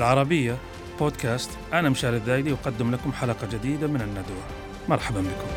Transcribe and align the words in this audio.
العربية 0.00 0.56
بودكاست. 0.98 1.50
أنا 1.72 1.88
مشاري 1.88 2.16
الذايدي 2.16 2.52
أقدم 2.52 2.90
لكم 2.90 3.12
حلقة 3.12 3.46
جديدة 3.52 3.86
من 3.86 4.00
الندوة. 4.00 4.42
مرحبا 4.88 5.20
بكم. 5.20 5.50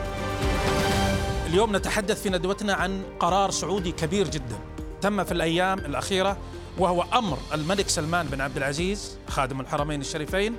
اليوم 1.48 1.76
نتحدث 1.76 2.24
في 2.24 2.30
ندوتنا 2.30 2.74
عن 2.74 3.04
قرار 3.20 3.52
سعودي 3.52 3.92
كبير 3.92 4.28
جدا. 4.28 4.60
تم 5.02 5.24
في 5.24 5.32
الأيام 5.32 5.80
الأخيرة 5.80 6.38
وهو 6.78 7.06
أمر 7.14 7.38
الملك 7.54 7.90
سلمان 7.90 8.28
بن 8.28 8.42
عبد 8.42 8.58
العزيز 8.58 9.18
خادم 9.28 9.62
الحرمين 9.62 10.02
الشريفين 10.02 10.56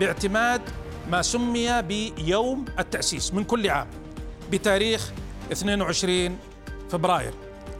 باعتماد 0.00 0.60
ما 1.10 1.22
سمي 1.22 1.82
بيوم 1.82 2.64
التأسيس 2.78 3.34
من 3.34 3.44
كل 3.44 3.70
عام 3.70 3.86
بتاريخ 4.52 5.12
22 5.52 6.38
فبراير. 6.90 7.34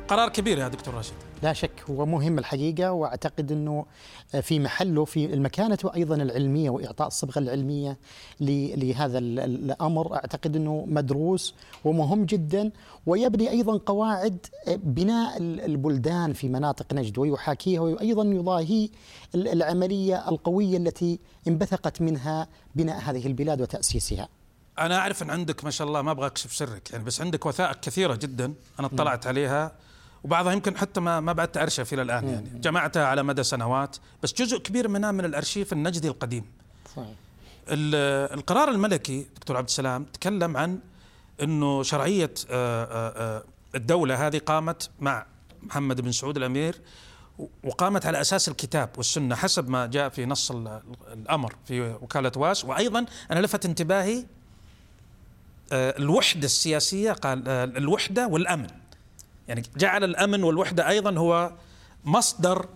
قرار 0.09 0.29
كبير 0.29 0.59
يا 0.59 0.69
دكتور 0.69 0.95
راشد. 0.95 1.32
لا 1.43 1.53
شك 1.53 1.85
هو 1.91 2.07
مهم 2.07 2.39
الحقيقة 2.39 2.93
وأعتقد 2.93 3.53
أنه 3.53 3.87
في 4.43 4.61
محله 4.61 5.05
في 5.05 5.35
المكانة 5.35 5.79
أيضا 5.95 6.15
العلمية 6.15 6.71
وإعطاء 6.71 7.07
الصبغة 7.07 7.39
العلمية 7.39 7.99
لهذا 8.41 9.19
الأمر. 9.19 10.15
أعتقد 10.15 10.57
أنه 10.57 10.85
مدروس 10.89 11.55
ومهم 11.85 12.25
جدا 12.25 12.71
ويبني 13.07 13.51
أيضا 13.51 13.79
قواعد 13.79 14.47
بناء 14.69 15.39
البلدان 15.39 16.33
في 16.33 16.49
مناطق 16.49 16.95
نجد 16.95 17.19
ويحاكيها 17.19 17.81
وأيضا 17.81 18.25
يضاهي 18.25 18.89
العملية 19.35 20.29
القوية 20.29 20.77
التي 20.77 21.19
انبثقت 21.49 22.03
منها 22.03 22.49
بناء 22.75 23.01
هذه 23.01 23.27
البلاد 23.27 23.61
وتأسيسها. 23.61 24.29
أنا 24.79 24.99
أعرف 24.99 25.23
أن 25.23 25.31
عندك 25.31 25.65
ما 25.65 25.71
شاء 25.71 25.87
الله 25.87 26.03
ما 26.03 26.11
أبغى 26.11 26.27
أكشف 26.27 26.53
سرك 26.53 26.91
يعني 26.91 27.05
بس 27.05 27.21
عندك 27.21 27.47
وثائق 27.47 27.81
كثيرة 27.81 28.15
جدا 28.15 28.55
أنا 28.79 28.87
اطلعت 28.87 29.27
عليها. 29.27 29.73
وبعضها 30.25 30.53
يمكن 30.53 30.77
حتى 30.77 31.01
ما 31.01 31.21
ما 31.21 31.33
بعد 31.33 31.59
ارشف 31.59 31.93
إلى 31.93 32.03
الان 32.03 32.29
يعني. 32.29 32.51
جمعتها 32.61 33.07
على 33.07 33.23
مدى 33.23 33.43
سنوات 33.43 33.97
بس 34.23 34.33
جزء 34.33 34.59
كبير 34.59 34.89
منها 34.89 35.13
من 35.13 35.25
الأرشيف 35.25 35.73
النجدي 35.73 36.09
القديم. 36.09 36.45
صحيح. 36.97 37.15
القرار 37.69 38.71
الملكي 38.71 39.27
دكتور 39.37 39.57
عبد 39.57 39.69
السلام 39.69 40.05
تكلم 40.05 40.57
عن 40.57 40.79
إنه 41.43 41.83
شرعية 41.83 42.35
آه، 42.51 42.85
آه، 42.85 43.37
آه، 43.37 43.45
الدولة 43.75 44.27
هذه 44.27 44.39
قامت 44.39 44.91
مع 45.01 45.27
محمد 45.63 46.01
بن 46.01 46.13
سعود 46.13 46.37
الأمير 46.37 46.81
وقامت 47.65 48.07
على 48.07 48.21
أساس 48.21 48.49
الكتاب 48.49 48.91
والسنة 48.97 49.35
حسب 49.35 49.69
ما 49.69 49.87
جاء 49.87 50.09
في 50.09 50.27
نص 50.27 50.51
الأمر 51.13 51.55
في 51.65 51.81
وكالة 51.81 52.33
واس. 52.37 52.65
وأيضا 52.65 53.07
أنا 53.31 53.41
لفت 53.41 53.65
انتباهي 53.65 54.25
الوحدة 55.73 56.45
السياسية 56.45 57.13
قال 57.13 57.49
الوحدة 57.49 58.27
والأمن. 58.27 58.67
يعني 59.49 59.63
جعل 59.77 60.05
الأمن 60.05 60.43
والوحدة 60.43 60.89
أيضا 60.89 61.19
هو 61.19 61.53
مصدر 62.05 62.69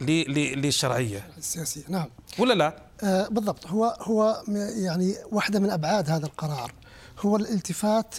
للشرعية 0.00 1.26
السياسية 1.38 1.82
نعم 1.88 2.08
ولا 2.38 2.54
لا؟ 2.54 2.76
آه 3.02 3.28
بالضبط 3.28 3.66
هو 3.66 3.96
هو 4.00 4.42
يعني 4.76 5.14
واحدة 5.32 5.60
من 5.60 5.70
أبعاد 5.70 6.10
هذا 6.10 6.26
القرار 6.26 6.72
هو 7.20 7.36
الالتفات 7.36 8.14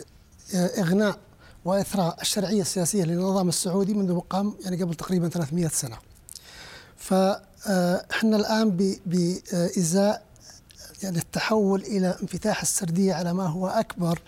آه 0.56 0.82
إغناء 0.82 1.18
وإثراء 1.66 2.22
الشرعية 2.22 2.62
السياسية 2.62 3.04
للنظام 3.04 3.50
السعودي 3.50 3.94
منذ 3.94 4.14
مقام 4.14 4.58
يعني 4.64 4.84
قبل 4.84 4.96
تقريبا 4.96 5.30
300 5.30 5.68
سنة. 5.68 5.98
فاحنا 6.98 8.38
الآن 8.38 8.98
بإزاء 9.06 10.25
يعني 11.04 11.18
التحول 11.18 11.82
إلى 11.82 12.16
انفتاح 12.22 12.62
السردية 12.62 13.14
على 13.14 13.34
ما 13.34 13.48
هو 13.48 13.68
أكبر 13.68 14.20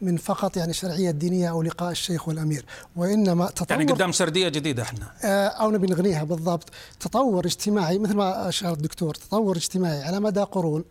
من 0.00 0.16
فقط 0.16 0.56
يعني 0.56 0.70
الشرعية 0.70 1.10
الدينية 1.10 1.50
أو 1.50 1.62
لقاء 1.62 1.90
الشيخ 1.90 2.28
والأمير. 2.28 2.64
وإنما 2.96 3.46
تطور 3.46 3.78
يعني 3.80 3.92
قدام 3.92 4.12
سردية 4.12 4.48
جديدة 4.48 4.82
إحنا. 4.82 5.06
آه، 5.24 5.46
أو 5.48 5.70
نبي 5.70 5.86
نغنيها 5.86 6.24
بالضبط. 6.24 6.68
تطور 7.00 7.46
اجتماعي 7.46 7.98
مثل 7.98 8.14
ما 8.16 8.48
اشار 8.48 8.72
الدكتور 8.72 9.14
تطور 9.14 9.56
اجتماعي 9.56 10.02
على 10.02 10.20
مدى 10.20 10.40
قرون. 10.40 10.84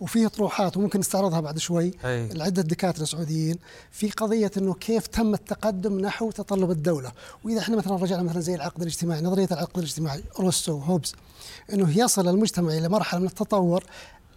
وفيه 0.00 0.28
طروحات 0.28 0.76
وممكن 0.76 0.98
نستعرضها 0.98 1.40
بعد 1.40 1.58
شوي 1.58 1.94
لعدة 2.04 2.62
دكاترة 2.62 3.04
سعوديين 3.04 3.58
في 3.92 4.10
قضية 4.10 4.50
أنه 4.56 4.74
كيف 4.74 5.06
تم 5.06 5.34
التقدم 5.34 5.98
نحو 5.98 6.30
تطلب 6.30 6.70
الدولة. 6.70 7.12
وإذا 7.44 7.58
إحنا 7.58 7.76
مثلا 7.76 7.96
رجعنا 7.96 8.22
مثلا 8.22 8.40
زي 8.40 8.54
العقد 8.54 8.80
الاجتماعي 8.80 9.20
نظرية 9.20 9.48
العقد 9.52 9.78
الاجتماعي 9.78 10.22
روسو 10.40 10.78
هوبز 10.78 11.14
أنه 11.72 11.98
يصل 11.98 12.28
المجتمع 12.28 12.72
إلى 12.72 12.88
مرحلة 12.88 13.20
من 13.20 13.26
التطور 13.26 13.84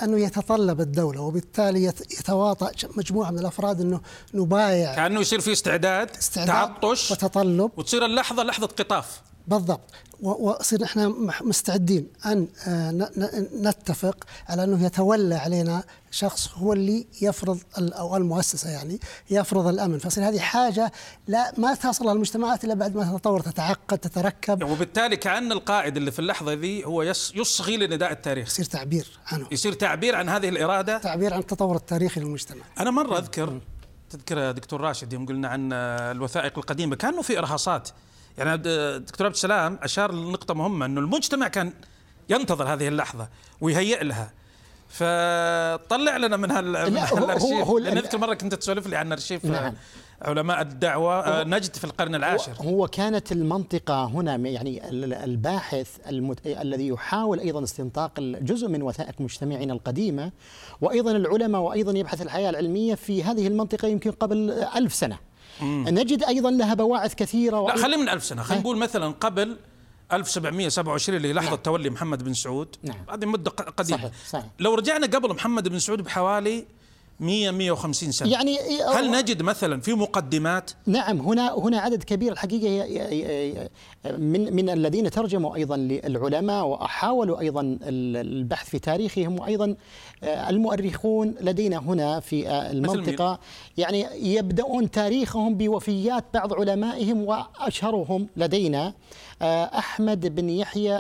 أنه 0.04 0.20
يتطلب 0.20 0.82
الدولة 0.82 1.22
وبالتالي 1.22 1.84
يتواطأ 1.84 2.72
مجموعة 2.98 3.32
من 3.32 3.40
الأفراد 3.40 3.82
إنه 3.82 4.02
نبايع. 4.34 4.96
كأنه 4.96 5.20
يصير 5.20 5.40
في 5.40 5.52
استعداد, 5.52 6.10
استعداد 6.10 6.48
تعطش 6.48 7.12
وتطلب. 7.12 7.72
وتصير 7.78 8.06
اللحظة 8.06 8.44
لحظة 8.44 8.68
قطاف. 8.68 9.22
بالضبط. 9.48 9.90
وصير 10.24 10.84
إحنا 10.84 11.08
مستعدين 11.42 12.08
أن 12.26 12.48
آه، 12.68 13.10
نتفق 13.62 14.24
على 14.50 14.64
أنه 14.64 14.86
يتولى 14.86 15.36
علينا 15.36 15.84
شخص 16.12 16.50
هو 16.56 16.74
اللي 16.74 17.08
يفرض 17.22 17.60
أو 17.78 18.18
المؤسسة 18.18 18.70
يعني 18.70 19.00
يفرض 19.30 19.68
الأمن. 19.68 20.00
فصير 20.00 20.30
هذه 20.30 20.40
حاجة 20.40 20.92
لا 21.28 21.54
ما 21.58 21.76
تصل 21.76 22.12
المجتمعات 22.12 22.64
إلا 22.64 22.74
بعد 22.74 22.96
ما 22.96 23.18
تتطور 23.18 23.40
تتعقد 23.40 23.98
تتركب. 23.98 24.64
وبالتالي 24.64 25.18
كأن 25.18 25.52
القائد 25.52 25.98
اللي 25.98 26.12
في 26.12 26.20
اللحظة 26.20 26.54
ذي 26.54 26.86
هو 26.86 27.02
يصغي 27.36 27.78
لنداء 27.78 28.12
التاريخ. 28.12 28.48
يصير 28.48 28.66
تعبير 28.66 29.20
عنه. 29.28 29.48
يصير 29.52 29.74
تعبير 29.74 30.16
عن 30.16 30.30
هذه 30.30 30.50
الإرادة؟ 30.50 30.98
تعبير 30.98 31.34
عن 31.34 31.40
التطور 31.40 31.76
التاريخي 31.76 32.20
للمجتمع. 32.20 32.64
أنا 32.80 32.92
مرة 32.92 33.18
أذكر 33.18 33.60
تذكر 34.10 34.52
دكتور 34.52 34.82
راشد 34.82 35.14
يوم 35.14 35.26
قلنا 35.26 35.48
عن 35.48 35.74
الوثائق 35.74 36.58
القديمة 36.58 36.96
كانه 36.96 37.22
في 37.22 37.40
إرهاصات. 37.40 37.90
يعني 38.38 38.58
دكتور 39.00 39.28
عبد 39.28 39.36
السلام 39.36 39.80
أشار 39.84 40.12
لنقطة 40.12 40.54
مهمة 40.54 40.86
إنه 40.86 41.02
المجتمع 41.02 41.48
كان 41.48 41.74
ينتظر 42.30 42.74
هذه 42.74 42.88
اللحظة 42.88 43.28
ويهيئ 43.62 44.04
لها. 44.04 44.32
فطلع 44.90 46.18
لنا 46.18 46.38
من, 46.38 46.52
هال 46.52 46.66
من 46.66 46.98
هالأرشيف. 46.98 47.44
هو 47.44 47.64
هو 47.64 47.78
لأن 47.78 47.98
أذكر 47.98 48.18
مرة 48.18 48.34
كنت 48.34 48.56
تسولف 48.56 48.88
لي 48.88 48.96
عن 48.96 49.12
أرشيف 49.12 49.46
نعم. 49.46 49.74
علماء 50.22 50.62
الدعوة 50.62 51.20
آه، 51.20 51.44
نجد 51.44 51.76
في 51.76 51.84
القرن 51.84 52.16
العاشر. 52.16 52.54
هو 52.62 52.88
كانت 52.88 53.32
المنطقة 53.32 54.06
هنا 54.06 54.36
يعني 54.36 54.90
الباحث 55.24 55.98
المت... 56.10 56.48
الذي 56.48 56.88
يحاول 56.88 57.40
أيضا 57.40 57.64
استنطاق 57.64 58.20
جزء 58.20 58.68
من 58.68 58.82
وثائق 58.82 59.22
مجتمعنا 59.22 59.74
القديمة 59.74 60.32
وأيضا 60.82 61.12
العلماء 61.12 61.62
وأيضا 61.62 61.98
يبحث 61.98 62.22
الحياة 62.22 62.50
العلمية 62.50 62.96
في 62.96 63.24
هذه 63.24 63.48
المنطقة 63.48 63.88
يمكن 63.88 64.12
قبل 64.12 64.52
ألف 64.76 64.94
سنة. 64.94 65.18
مم. 65.62 65.86
نجد 65.90 66.24
أيضا 66.24 66.52
لها 66.52 66.74
بواعث 66.74 67.16
كثيرة 67.16 67.68
لا 67.68 67.76
خلينا 67.76 67.98
من 67.98 68.10
ألف 68.10 68.24
سنة 68.24 68.44
خلينا 68.44 68.62
نقول 68.62 68.78
مثلا 68.78 69.08
قبل 69.12 69.58
1727 70.14 71.18
اللي 71.18 71.34
لحظة 71.34 71.50
نعم. 71.50 71.58
تولي 71.58 71.90
محمد 71.90 72.24
بن 72.24 72.34
سعود 72.34 72.76
نعم. 72.84 72.98
هذه 73.10 73.26
مدة 73.26 73.52
قديمة 73.52 73.98
صحيح. 73.98 74.12
صحيح. 74.30 74.46
لو 74.60 74.74
رجعنا 74.76 75.08
قبل 75.08 75.34
محمد 75.34 75.68
بن 75.68 75.80
سعود 75.80 76.02
بحوالي 76.02 76.66
100 77.20 77.52
150 77.52 78.12
سنة. 78.12 78.32
يعني 78.32 78.58
هل 78.96 79.12
نجد 79.12 79.42
مثلا 79.42 79.82
في 79.82 79.94
مقدمات؟ 79.94 80.72
نعم 80.86 81.20
هنا 81.20 81.54
هنا 81.58 81.80
عدد 81.80 82.04
كبير. 82.04 82.32
الحقيقة 82.32 83.70
من 84.18 84.56
من 84.56 84.70
الذين 84.70 85.12
ترجموا 85.12 85.56
أيضا 85.56 85.78
للعلماء 85.78 86.68
وحاولوا 86.68 87.40
أيضا 87.40 87.78
البحث 87.84 88.70
في 88.70 88.80
تاريخهم 88.80 89.40
وأيضا 89.40 89.76
آه، 90.24 90.50
المؤرخون 90.50 91.36
لدينا 91.42 91.78
هنا 91.78 92.20
في 92.20 92.48
آه، 92.48 92.72
المنطقة. 92.72 93.40
يعني 93.78 94.06
يبدأون 94.36 94.92
تاريخهم 94.92 95.58
بوفيات 95.58 96.24
بعض 96.34 96.54
علمائهم 96.54 97.22
وأشهرهم 97.26 98.28
لدينا 98.38 98.94
آه، 99.42 99.64
أحمد 99.64 100.36
بن 100.36 100.50
يحيى 100.50 100.96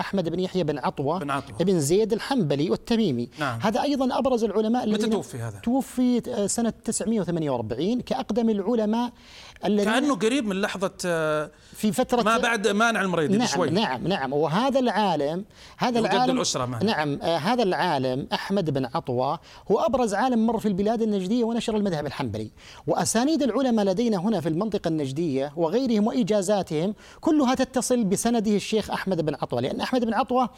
أحمد 0.00 0.28
بن 0.28 0.40
يحيى 0.40 0.64
بن 0.64 0.78
عطوة 0.78 1.18
بن, 1.18 1.30
عطوة. 1.30 1.58
بن 1.58 1.80
زيد 1.80 2.12
الحنبلي 2.12 2.70
والتميمي. 2.70 3.28
نعم. 3.38 3.58
هذا 3.62 3.82
أيضا 3.82 4.18
أبرز 4.18 4.44
العلماء 4.44 4.88
متى 4.90 5.06
توفي؟ 5.06 5.33
هذا؟ 5.40 5.58
توفي 5.58 6.46
سنة 6.46 6.72
948 6.84 8.00
كأقدم 8.00 8.50
العلماء 8.50 9.12
الذين 9.64 9.84
كأنه 9.84 10.14
قريب 10.14 10.46
من 10.46 10.60
لحظة 10.60 10.90
في 11.72 11.92
فترة 11.92 12.22
ما 12.22 12.38
بعد 12.38 12.68
مانع 12.68 13.02
المريض 13.02 13.30
نعم 13.30 13.46
شوي 13.46 13.70
نعم 13.70 14.08
نعم. 14.08 14.32
وهذا 14.32 14.80
العالم 14.80 15.44
هذا 15.76 15.98
العالم 15.98 16.36
الأسرة. 16.36 16.78
نعم 16.82 17.18
آه 17.22 17.36
هذا 17.36 17.62
العالم 17.62 18.26
أحمد 18.32 18.70
بن 18.70 18.86
عطوة 18.94 19.40
هو 19.70 19.78
أبرز 19.78 20.14
عالم 20.14 20.46
مر 20.46 20.58
في 20.58 20.68
البلاد 20.68 21.02
النجدية 21.02 21.44
ونشر 21.44 21.76
المذهب 21.76 22.06
الحنبلي. 22.06 22.50
وأسانيد 22.86 23.42
العلماء 23.42 23.84
لدينا 23.84 24.16
هنا 24.16 24.40
في 24.40 24.48
المنطقة 24.48 24.88
النجدية 24.88 25.52
وغيرهم 25.56 26.06
واجازاتهم 26.06 26.94
كلها 27.20 27.54
تتصل 27.54 28.04
بسنده 28.04 28.56
الشيخ 28.56 28.90
أحمد 28.90 29.24
بن 29.24 29.34
عطوة. 29.34 29.60
لأن 29.60 29.80
أحمد 29.80 30.04
بن 30.04 30.14
عطوة 30.14 30.50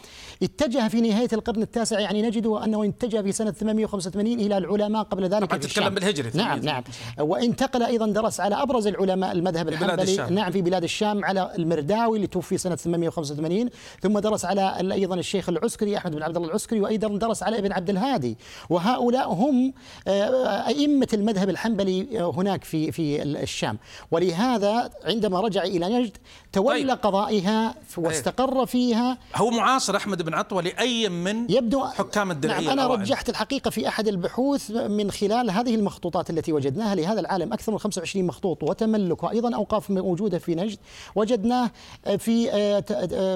اتجه 0.43 0.89
في 0.89 1.01
نهاية 1.01 1.29
القرن 1.33 1.63
التاسع 1.63 2.01
يعني 2.01 2.23
نجد 2.23 2.47
أنه 2.47 2.85
اتجه 2.85 3.23
في 3.23 3.33
سنة 3.33 3.51
885 3.51 4.27
إلى 4.27 4.59
العلماء 4.59 5.03
قبل 5.03 5.25
ذلك 5.25 5.45
طبعا 5.45 5.61
تتكلم. 5.61 5.89
بالهجري 5.95 6.31
نعم 6.35 6.59
نعم. 6.59 6.83
وانتقل 7.19 7.83
أيضا 7.83 8.07
درس 8.07 8.41
على 8.41 8.63
أبرز 8.63 8.86
العلماء 8.89 9.33
المذهب 9.33 9.69
الحنبلي. 9.69 10.27
نعم 10.31 10.53
في 10.53 10.63
بلاد 10.63 10.83
الشام 10.83 11.25
على 11.25 11.53
المرداوي 11.59 12.17
اللي 12.17 12.27
توفي 12.27 12.59
سنة 12.59 12.77
885 12.77 13.69
ثم 14.03 14.19
درس 14.19 14.45
على 14.45 14.93
أيضا 14.93 15.15
الشيخ 15.15 15.49
العسكري 15.49 15.97
أحمد 15.97 16.15
بن 16.15 16.23
عبد 16.23 16.37
الله 16.37 16.49
العسكري 16.49 16.81
وأيضا 16.81 17.19
درس 17.19 17.43
على 17.43 17.59
ابن 17.59 17.73
عبد 17.73 17.91
الهادي. 17.91 18.37
وهؤلاء 18.71 19.33
هم 19.33 19.73
آه، 20.09 20.67
أئمة 20.69 21.09
المذهب 21.13 21.51
الحنبلي 21.51 22.21
آه، 22.21 22.33
هناك 22.37 22.65
في 22.65 22.93
في 22.93 23.23
الشام. 23.23 23.79
ولهذا 24.11 24.91
عندما 25.05 25.41
رجع 25.41 25.63
إلى 25.63 25.89
نجد 25.89 26.17
تولى 26.53 26.79
طيب. 26.79 26.91
قضائها 26.91 27.75
واستقر 27.97 28.67
فيها. 28.67 29.19
هو 29.35 29.51
معاصر 29.51 29.97
أحمد 29.97 30.23
بن 30.23 30.35
عطوة 30.35 30.63
لأي 30.63 31.09
من 31.09 31.51
يبدو 31.51 31.85
حكام 31.85 32.31
الدرعية 32.31 32.67
نعم 32.67 32.79
أنا. 32.79 32.87
رجحت 32.87 33.29
الحقيقة 33.29 33.71
في 33.71 33.89
أحد 33.89 34.09
البحوث 34.09 34.71
من 34.71 35.11
خلال 35.11 35.51
هذه 35.51 35.75
المخطوطات 35.75 36.31
التي 36.31 36.53
وجدناها. 36.53 36.95
لهذا 36.95 37.21
العالم 37.21 37.53
أكثر 37.53 37.73
من 37.73 37.79
25 37.79 38.27
مخطوط 38.27 38.63
وتملك 38.83 39.23
وأيضا 39.23 39.55
أوقاف 39.57 39.91
موجودة 39.91 40.39
في 40.39 40.55
نجد 40.55 40.79
وجدناه 41.15 41.71
في 42.19 42.47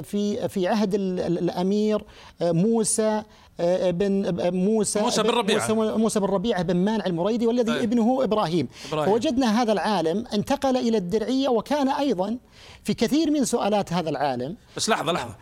في 0.03 0.49
في 0.49 0.69
عهد 0.69 0.95
ال- 0.95 1.21
ال- 1.21 1.39
الأمير 1.39 2.05
موسى 2.41 3.23
بن 3.91 4.35
موسى 4.55 5.01
موسى 5.01 5.23
بن 5.23 5.31
ربيعة. 5.31 5.73
موسى, 5.73 6.21
بن 6.21 6.27
ربيعة 6.27 6.63
بن 6.63 6.77
مانع 6.77 7.07
المريدي 7.07 7.47
والذي 7.47 7.73
طيب. 7.73 7.83
ابنه 7.83 8.25
إبراهيم. 8.25 8.69
إبراهيم. 8.89 9.11
فوجدنا 9.11 9.63
هذا 9.63 9.73
العالم 9.73 10.25
انتقل 10.35 10.77
إلى 10.77 10.97
الدرعية 10.99 11.49
وكان 11.49 11.89
أيضا 11.89 12.39
في 12.85 12.95
كثير 12.95 13.31
من 13.31 13.45
سؤالات 13.45 13.93
هذا 13.93 14.11
العالم 14.11 14.57
بس 14.77 14.89
لحظة 14.89 15.13
لحظة 15.13 15.35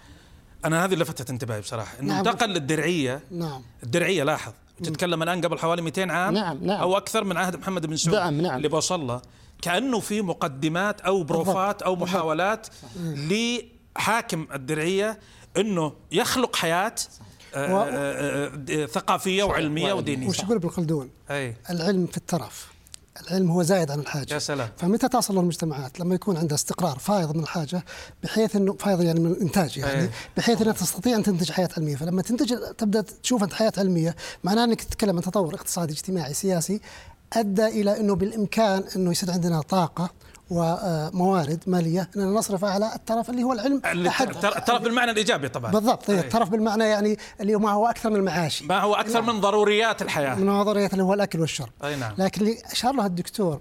أنا 0.65 0.85
هذه 0.85 0.95
لفتت 0.95 1.31
انتباهي 1.31 1.61
بصراحة 1.61 2.01
إنه 2.01 2.09
نعم. 2.09 2.19
انتقل 2.29 2.49
للدرعية 2.51 3.21
نعم 3.31 3.63
الدرعية 3.83 4.25
لاحظ 4.25 4.53
تتكلم 4.85 5.23
الان 5.23 5.41
قبل 5.41 5.59
حوالي 5.59 5.83
200 5.83 6.11
عام 6.11 6.35
نعم، 6.35 6.59
نعم. 6.63 6.81
أو 6.81 6.97
أكثر 6.97 7.25
من 7.25 7.37
عهد 7.37 7.57
محمد 7.57 7.87
بن 7.87 7.97
سعود 7.97 8.17
نعم، 8.17 8.41
نعم. 8.41 8.57
اللي 8.57 8.69
بوصل 8.69 9.07
له 9.07 9.21
كأنه 9.63 10.01
في 10.01 10.23
مقدمات 10.23 11.01
أو 11.01 11.23
بروفات 11.23 11.83
أو 11.83 11.97
محاولات 11.97 12.67
لحاكم 13.97 14.47
الدرعية 14.55 15.19
إنه 15.57 15.93
يخلق 16.13 16.57
حياة 16.57 16.95
آه، 17.55 17.75
و- 17.75 17.83
آه، 17.83 18.53
آه، 18.71 18.87
ثقافية 18.87 19.43
وعلمية 19.43 19.93
ودينية. 19.93 20.29
وش 20.29 20.39
يقول 20.39 20.57
ابن 20.57 20.69
خلدون؟ 20.69 21.11
أي. 21.31 21.55
العلم 21.71 22.07
في 22.07 22.17
الترف. 22.17 22.69
العلم 23.23 23.51
هو 23.51 23.63
زايد 23.63 23.91
عن 23.91 24.01
الحاجة. 24.01 24.35
يا 24.35 24.39
سلام. 24.39 24.69
فمتى 24.77 25.09
تصل 25.09 25.39
المجتمعات؟ 25.39 26.01
لما 26.01 26.15
يكون 26.15 26.37
عندها 26.37 26.55
استقرار 26.55 26.99
فائض 26.99 27.37
من 27.37 27.43
الحاجة 27.43 27.85
بحيث 28.23 28.57
إنه 28.57 28.73
فائض 28.81 29.03
يعني 29.03 29.21
من 29.21 29.31
الإنتاج 29.31 29.77
يعني 29.79 30.01
أي. 30.03 30.11
بحيث 30.37 30.63
إنها 30.63 30.73
تستطيع 30.73 31.17
أن 31.17 31.23
تنتج 31.23 31.51
حياة 31.53 31.69
علمية. 31.77 31.97
فلما 31.97 32.23
تنتج 32.23 32.55
تبدأ 32.79 33.01
تشوف 33.23 33.43
أنت 33.43 33.53
حياة 33.55 33.73
علمية 33.79 34.17
معناه 34.45 34.65
إنك 34.65 34.83
تتكلم 34.83 35.17
عن 35.17 35.23
تطور 35.23 35.55
اقتصادي 35.55 35.93
اجتماعي 35.93 36.35
سياسي 36.35 36.81
أدى 37.33 37.67
إلى 37.67 38.01
أنه 38.01 38.15
بالإمكان 38.15 38.85
أنه 38.97 39.11
يصير 39.11 39.31
عندنا 39.31 39.61
طاقة 39.61 40.11
وموارد 40.51 41.65
مالية 41.67 42.11
أننا 42.17 42.27
نصرفها 42.27 42.71
على 42.71 42.95
الترف 42.95 43.31
اللي 43.31 43.43
هو 43.43 43.53
العلم 43.53 43.83
الطرف 44.57 44.83
بالمعنى 44.83 45.11
الإيجابي 45.11 45.49
طبعا. 45.49 45.71
بالضبط 45.73 46.11
أي. 46.11 46.21
الترف 46.21 46.49
بالمعنى 46.49 46.85
يعني 46.85 47.19
اللي 47.41 47.55
هو 47.55 47.59
ما 47.59 47.71
هو 47.71 47.87
أكثر 47.87 48.11
من 48.11 48.17
المعاش 48.17 48.63
ما 48.63 48.81
هو 48.81 48.95
أكثر 48.95 49.23
من 49.23 49.41
ضروريات 49.41 50.03
الحياة. 50.03 50.35
من 50.35 50.47
نظرية 50.47 50.87
اللي 50.87 51.03
هو 51.03 51.15
الأكل 51.15 51.41
والشرب. 51.41 51.71
أي 51.85 51.97
نعم. 51.97 52.13
لكن 52.19 52.41
اللي 52.41 52.59
أشار 52.73 52.95
له 52.95 53.07
الدكتور 53.07 53.61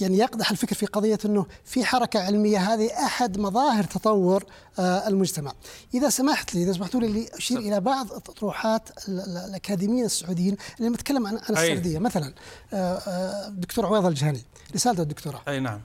يعني 0.00 0.18
يقدح 0.18 0.50
الفكر 0.50 0.74
في 0.76 0.86
قضية 0.86 1.18
إنه 1.24 1.46
في 1.64 1.84
حركة 1.84 2.20
علمية 2.20 2.58
هذه 2.58 3.04
أحد 3.04 3.38
مظاهر 3.38 3.84
تطور 3.84 4.44
آه، 4.78 5.08
المجتمع. 5.08 5.52
إذا 5.94 6.08
سمحت 6.10 6.54
لي 6.54 6.62
إذا 6.62 6.72
سمحتوا 6.72 7.00
لي 7.00 7.28
اشير 7.34 7.58
إلى 7.58 7.80
بعض 7.80 8.12
اطروحات 8.12 8.88
ال- 9.08 9.20
ال- 9.20 9.36
الاكاديميين 9.36 10.04
السعوديين 10.04 10.56
اللي 10.78 10.88
نتكلم 10.90 11.26
عن 11.26 11.36
أي. 11.36 11.42
السرديه 11.72 11.98
مثلا 11.98 12.34
آه، 12.72 12.76
آه، 12.98 13.48
الدكتور 13.48 13.86
عويض 13.86 14.06
الجهني 14.06 14.42
رسالته 14.74 15.02
الدكتوراه 15.02 15.40
أي 15.48 15.60
نعم. 15.60 15.80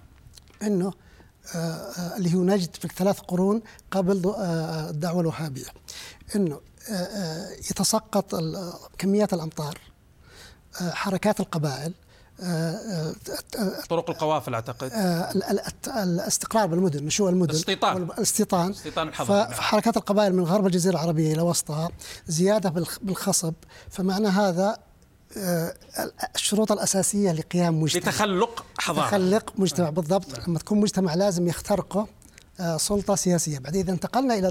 آه، 1.56 1.58
آه، 1.58 2.18
اللي 2.18 2.34
هو 2.36 2.44
نجد 2.44 2.76
في 2.76 2.86
الثلاث 2.86 3.20
قرون 3.20 3.62
قبل 3.92 4.34
آه، 4.38 4.92
إنه 6.36 6.60
آه، 6.90 6.94
آه، 6.94 7.52
يتسقط 7.52 8.36
كميات 8.98 9.34
الأمطار 9.34 9.78
آه، 10.82 10.92
حركات 10.92 11.40
القبائل 11.40 11.94
آه، 11.94 11.94
آه، 11.94 12.03
طرق 13.90 14.10
القوافل 14.10 14.54
أعتقد. 14.54 14.92
آه، 14.94 15.32
الاستقرار 16.04 16.66
بالمدن 16.66 17.06
نشوء 17.06 17.30
المدن. 17.30 17.50
الاستيطان. 17.52 18.04
الاستيطان. 18.04 18.70
استيطان 18.72 19.08
الحضر، 19.08 19.34
نعم. 19.36 19.48
فحركات 19.52 19.98
القبائل 19.98 20.34
من 20.36 20.44
غرب 20.44 20.66
الجزيرة 20.66 20.94
العربية 20.94 21.34
إلى 21.34 21.42
وسطها 21.42 21.90
زيادة 22.28 22.70
بالخ- 22.70 23.00
بالخصب 23.02 23.54
فمعنى 23.90 24.28
هذا 24.28 24.78
آه، 25.38 25.74
الشروط 26.36 26.72
الأساسية 26.72 27.32
لقيام 27.32 27.82
مجتمع. 27.82 28.02
لتخلق 28.12 28.66
حضارة. 28.78 29.08
تخلق 29.08 29.54
مجتمع 29.58 29.90
بالضبط. 29.90 30.48
لما 30.48 30.60
تكون 30.60 30.80
مجتمع 30.80 31.14
لازم 31.14 31.48
يخترقه 31.48 32.08
آه، 32.60 32.78
سلطة 32.78 33.16
سياسية. 33.16 33.60
بعدين 33.60 33.82
إذا 33.82 33.92
انتقلنا 33.92 34.34
إلى 34.34 34.50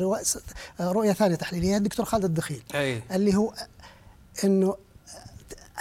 رؤية, 0.81 1.13
ثانية 1.13 1.35
تحليلية 1.35 1.77
الدكتور 1.77 2.07
خالد 2.07 2.25
الدخيل. 2.25 2.63
أي. 2.75 3.03
اللي 3.13 3.35
هو 3.37 3.53
أنه 4.45 4.77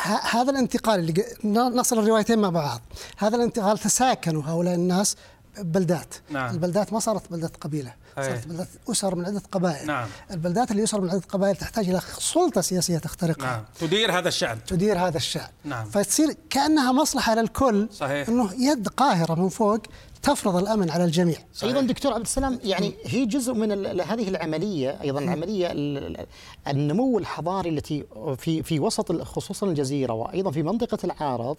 هذا 0.05 0.51
الانتقال 0.51 0.99
اللي 0.99 1.25
نصل 1.53 1.99
الروايتين 1.99 2.39
مع 2.39 2.49
بعض 2.49 2.81
هذا 3.17 3.35
الانتقال 3.35 3.77
تساكنوا 3.77 4.43
هؤلاء 4.45 4.75
الناس 4.75 5.15
بلدات 5.59 6.15
نعم. 6.29 6.53
البلدات 6.53 6.93
ما 6.93 6.99
صارت 6.99 7.31
بلدات 7.31 7.57
قبيلة 7.57 7.93
أي. 8.17 8.23
صارت 8.23 8.47
بلدات 8.47 8.67
أسر 8.89 9.15
من 9.15 9.25
عدة 9.25 9.41
قبائل 9.51 9.87
نعم. 9.87 10.07
البلدات 10.31 10.71
اللي 10.71 10.83
أسر 10.83 11.01
من 11.01 11.09
عدة 11.09 11.21
قبائل 11.29 11.55
تحتاج 11.55 11.89
إلى 11.89 12.01
سلطة 12.19 12.61
سياسية 12.61 12.97
تخترقها 12.97 13.45
نعم 13.45 13.63
تدير 13.79 14.17
هذا 14.17 14.27
الشأن 14.27 14.59
تدير 14.67 14.99
هذا 14.99 15.17
الشأن 15.17 15.49
نعم. 15.63 15.85
فتصير 15.85 16.35
كأنها 16.49 16.91
مصلحة 16.91 17.35
للكل 17.35 17.89
صحيح. 17.93 18.29
أنه 18.29 18.53
يد 18.53 18.87
قاهرة 18.87 19.35
من 19.35 19.49
فوق 19.49 19.81
تفرض 20.23 20.55
الأمن 20.55 20.89
على 20.89 21.03
الجميع. 21.05 21.35
صحيح. 21.53 21.69
أيضا 21.75 21.87
دكتور 21.87 22.13
عبد 22.13 22.21
السلام 22.21 22.59
يعني 22.63 22.93
هي 23.05 23.25
جزء 23.25 23.53
من 23.53 23.71
هذه 24.01 24.27
العملية 24.29 24.97
أيضا 25.01 25.19
العملية 25.19 25.71
ال- 25.71 25.97
ال- 26.19 26.25
النمو 26.67 27.17
الحضاري 27.19 27.69
التي 27.69 28.03
في 28.37 28.63
في 28.63 28.79
وسط 28.79 29.21
خصوصا 29.21 29.67
الجزيرة 29.67 30.13
وأيضا 30.13 30.51
في 30.51 30.63
منطقة 30.63 30.97
العارض 31.03 31.57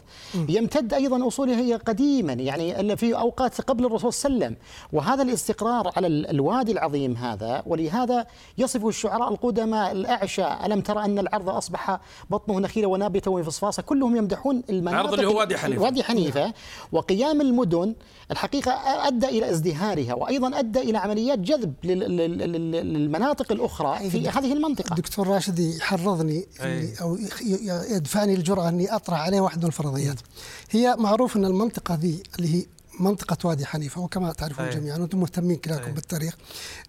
يمتد 0.49 0.95
أيضا 0.95 1.29
أصولها 1.29 1.61
هي 1.61 1.75
قديما 1.75 2.33
يعني 2.33 2.97
في 2.97 3.15
أوقات 3.17 3.61
قبل 3.61 3.85
الرسول 3.85 4.13
صلى 4.13 4.31
الله 4.33 4.45
عليه 4.47 4.57
وسلم. 4.57 4.63
وهذا 4.93 5.23
الاستقرار 5.23 5.91
على 5.97 6.07
ال- 6.07 6.31
الوادي 6.31 6.73
العظيم 6.73 7.17
هذا 7.17 7.63
ولهذا 7.67 8.27
يصف 8.59 8.87
الشعراء 8.87 9.29
القدماء 9.33 9.93
الأعشى 9.93 10.45
ألم 10.67 10.81
ترى 10.81 11.05
أن 11.05 11.19
العرض 11.19 11.49
أصبح 11.49 11.99
بطنه 12.31 12.61
نخيلا 12.61 12.87
ونابتة 12.87 13.31
وفصفاصة؟ 13.31 13.83
كلهم 13.83 14.17
يمدحون 14.17 14.63
المناطق 14.71 14.99
العرض 15.01 15.13
اللي 15.15 15.27
هو 15.27 15.39
وادي 15.39 15.57
حنيفة. 15.57 15.83
وادي 15.83 16.03
حنيفة. 16.03 16.53
وقيام 16.93 17.41
المدن 17.41 17.95
الحقيقة 18.59 19.09
أدى 19.09 19.27
إلى 19.27 19.51
ازدهارها 19.51 20.15
وأيضا 20.15 20.59
أدى 20.59 20.79
إلى 20.81 20.99
عمليات 20.99 21.39
جذب 21.39 21.75
لل- 21.85 21.99
لل- 22.17 22.39
لل- 22.39 22.71
للمناطق 22.95 23.53
الأخرى 23.53 24.11
في 24.11 24.29
هذه 24.29 24.53
المنطقة. 24.53 24.91
الدكتور 24.93 25.29
راشد 25.29 25.59
يحرضني 25.59 26.47
أو 27.03 27.19
يدفعني 27.91 28.35
الجرأة 28.35 28.69
أني 28.69 28.95
أطرح 28.95 29.21
عليه 29.21 29.41
واحد 29.41 29.59
من 29.59 29.67
الفرضيات. 29.67 30.17
هي 30.71 30.97
معروف 30.99 31.37
أن 31.37 31.45
المنطقة 31.45 31.95
ذي 31.95 32.23
اللي 32.39 32.55
هي 32.55 32.67
منطقة 33.01 33.49
وادي 33.49 33.67
حنيفة 33.67 34.01
وكما 34.01 34.33
تعرفون. 34.33 34.71
جميعا 34.71 34.99
وأنتم 34.99 35.21
مهتمين 35.21 35.57
كلكم 35.57 35.85
أي. 35.85 35.93
بالتاريخ 35.93 36.37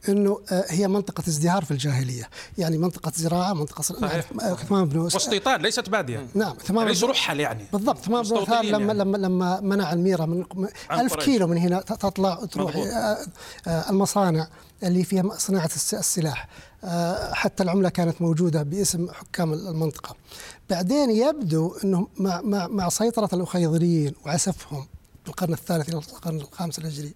أنه 0.09 0.39
آه، 0.51 0.65
هي 0.69 0.87
منطقة 0.87 1.23
ازدهار 1.27 1.65
في 1.65 1.71
الجاهلية 1.71 2.29
يعني 2.57 2.77
منطقة 2.77 3.11
زراعة 3.15 3.53
منطقة 3.53 3.81
صحيح. 3.81 4.25
آه، 4.41 4.53
ثمان 4.55 4.85
بن 4.85 4.97
واستيطان 4.99 5.61
ليست 5.61 5.89
بادية 5.89 6.27
نعم 6.35 6.55
ثمان 6.65 6.87
ليس 6.87 7.03
رحل 7.03 7.39
يعني 7.39 7.65
بالضبط 7.73 7.97
ثمان 7.97 8.21
بن 8.23 8.29
مستوطنين 8.35 8.71
لما 8.71 8.79
يعني. 8.87 8.99
لما 8.99 9.17
لما 9.17 9.59
منع 9.61 9.93
الميرة 9.93 10.25
من 10.25 10.45
ألف. 10.91 11.15
كيلو 11.15 11.47
من 11.47 11.57
هنا 11.57 11.81
تطلع 11.81 12.39
مضبوط. 12.41 12.75
آه، 13.67 13.89
المصانع 13.89 14.47
اللي 14.83 15.03
فيها 15.03 15.23
صناعة 15.37 15.65
الس- 15.65 15.93
السلاح 15.93 16.47
حتى 17.33 17.63
العملة 17.63 17.89
كانت 17.89 18.21
موجودة 18.21 18.63
باسم 18.63 19.07
حكام 19.11 19.53
المنطقة 19.53 20.15
بعدين 20.69 21.09
يبدو 21.09 21.75
أنه 21.83 22.07
مع, 22.17 22.41
مع, 22.41 22.67
مع 22.67 22.89
سيطرة 22.89 23.29
الأخيضريين 23.33 24.13
وعسفهم 24.25 24.87
القرن 25.27 25.53
الثالث 25.53 25.89
إلى 25.89 25.97
القرن 25.97 26.37
الخامس 26.37 26.79
الهجري. 26.79 27.13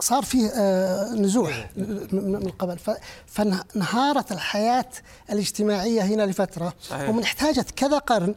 صار 0.00 0.22
فيه 0.22 0.48
آه، 0.54 1.12
نزوح 1.14 1.70
من 1.76 2.08
من 2.32 2.46
القبل 2.46 2.78
ف- 2.78 2.90
فانهارت 3.26 4.32
الحياة 4.32 4.86
الاجتماعية 5.30 6.02
هنا 6.02 6.22
لفترة 6.22 6.74
صحيح. 6.88 7.08
ومن 7.08 7.22
احتاجت 7.22 7.70
كذا 7.70 7.98
قرن 7.98 8.34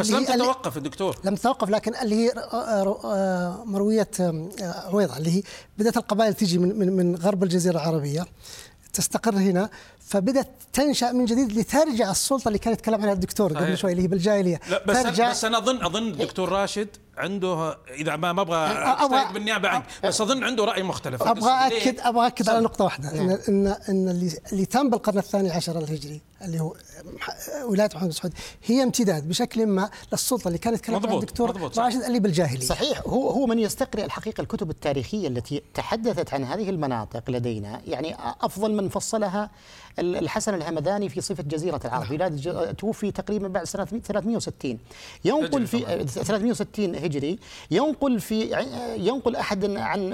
بس 0.00 0.10
لم 0.10 0.24
تتوقف 0.24 0.76
الدكتور. 0.76 1.16
لم 1.24 1.34
تتوقف 1.34 1.68
لكن 1.70 1.94
اللي 1.94 2.14
هي 2.14 2.30
آه، 2.32 3.00
آه، 3.04 3.64
مروية 3.64 4.08
عويضه 4.60 5.16
اللي 5.16 5.30
هي 5.36 5.42
بدأت 5.78 5.96
القبائل 5.96 6.34
تجي 6.34 6.58
من 6.58 6.78
من 6.78 6.96
من 6.96 7.16
غرب 7.16 7.42
الجزيرة 7.42 7.72
العربية 7.74 8.26
تستقر 8.92 9.34
هنا 9.34 9.70
فبدأت 10.00 10.48
تنشأ 10.72 11.12
من 11.12 11.24
جديد 11.24 11.52
لترجع 11.52 12.10
السلطة 12.10 12.48
اللي 12.48 12.58
كان 12.58 12.72
يتكلم 12.72 13.00
عنها 13.02 13.12
الدكتور 13.12 13.52
قبل. 13.58 13.78
شوي 13.78 13.90
اللي 13.92 14.02
هي 14.02 14.06
بالجاهلية. 14.06 14.60
لا 14.70 14.84
بس 14.86 15.02
ترجع 15.02 15.30
بس 15.30 15.44
أنا 15.44 15.58
اظن 15.58 15.84
أظن 15.84 16.08
الدكتور 16.08 16.48
راشد 16.48 16.88
عنده 17.20 17.78
إذا 17.94 18.16
ما 18.16 18.32
ما 18.32 18.42
أبغى 18.42 18.68
أبغى- 18.74 19.00
استيقظ 19.02 19.32
بالنيابه 19.32 19.68
عنك 19.68 19.84
بس 20.04 20.20
أظن 20.20 20.44
عنده 20.44 20.64
رأي 20.64 20.82
مختلف. 20.82 21.22
أبغى؟ 21.22 21.50
اكد 21.66 22.00
أبغى 22.00 22.26
اكد 22.26 22.48
على 22.48 22.60
نقطة 22.60 22.84
واحدة. 22.84 23.10
ان 23.10 23.30
ان 23.48 23.66
إن 23.88 24.08
اللي 24.08 24.38
اللي 24.52 24.64
تم 24.66 24.90
بالقرن 24.90 25.18
الثاني 25.18 25.50
عشر 25.50 25.78
الهجري 25.78 26.20
اللي 26.44 26.60
هو 26.60 26.74
ولاية 27.68 27.88
محمد 27.94 28.04
بن 28.08 28.10
سعود 28.12 28.32
هي 28.64 28.82
امتداد 28.82 29.28
بشكل 29.28 29.66
ما 29.66 29.90
للسلطة 30.12 30.48
اللي 30.48 30.58
كانت 30.58 30.76
يتكلم 30.78 30.96
عنها 30.96 31.14
الدكتور 31.14 31.70
راشد 31.78 32.02
اللي 32.02 32.20
بالجاهليه 32.20 32.66
صحيح. 32.66 33.00
هو 33.06 33.30
هو 33.30 33.46
من 33.46 33.58
يستقرئ 33.58 34.04
الحقيقة 34.04 34.40
الكتب 34.40 34.70
التاريخية 34.70 35.28
التي 35.28 35.62
تحدثت 35.74 36.34
عن 36.34 36.44
هذه 36.44 36.70
المناطق 36.70 37.30
لدينا. 37.30 37.80
يعني 37.86 38.16
أفضل 38.40 38.74
من 38.74 38.88
فصلها 38.88 39.50
الحسن 39.98 40.54
الهمداني 40.54 41.08
في 41.08 41.20
صفة 41.20 41.42
جزيرة 41.42 41.80
العرب. 41.84 42.10
ولاد 42.10 42.74
توفي 42.78 43.10
تقريبا 43.10 43.48
بعد 43.48 43.64
سنة 43.64 43.84
360 43.84 44.78
ينقل 45.24 45.66
في 45.66 46.06
360 46.06 46.94
هجري. 46.96 47.38
ينقل 47.70 48.20
في 48.20 48.64
ينقل 48.98 49.36
أحد 49.36 49.64
عن 49.76 50.12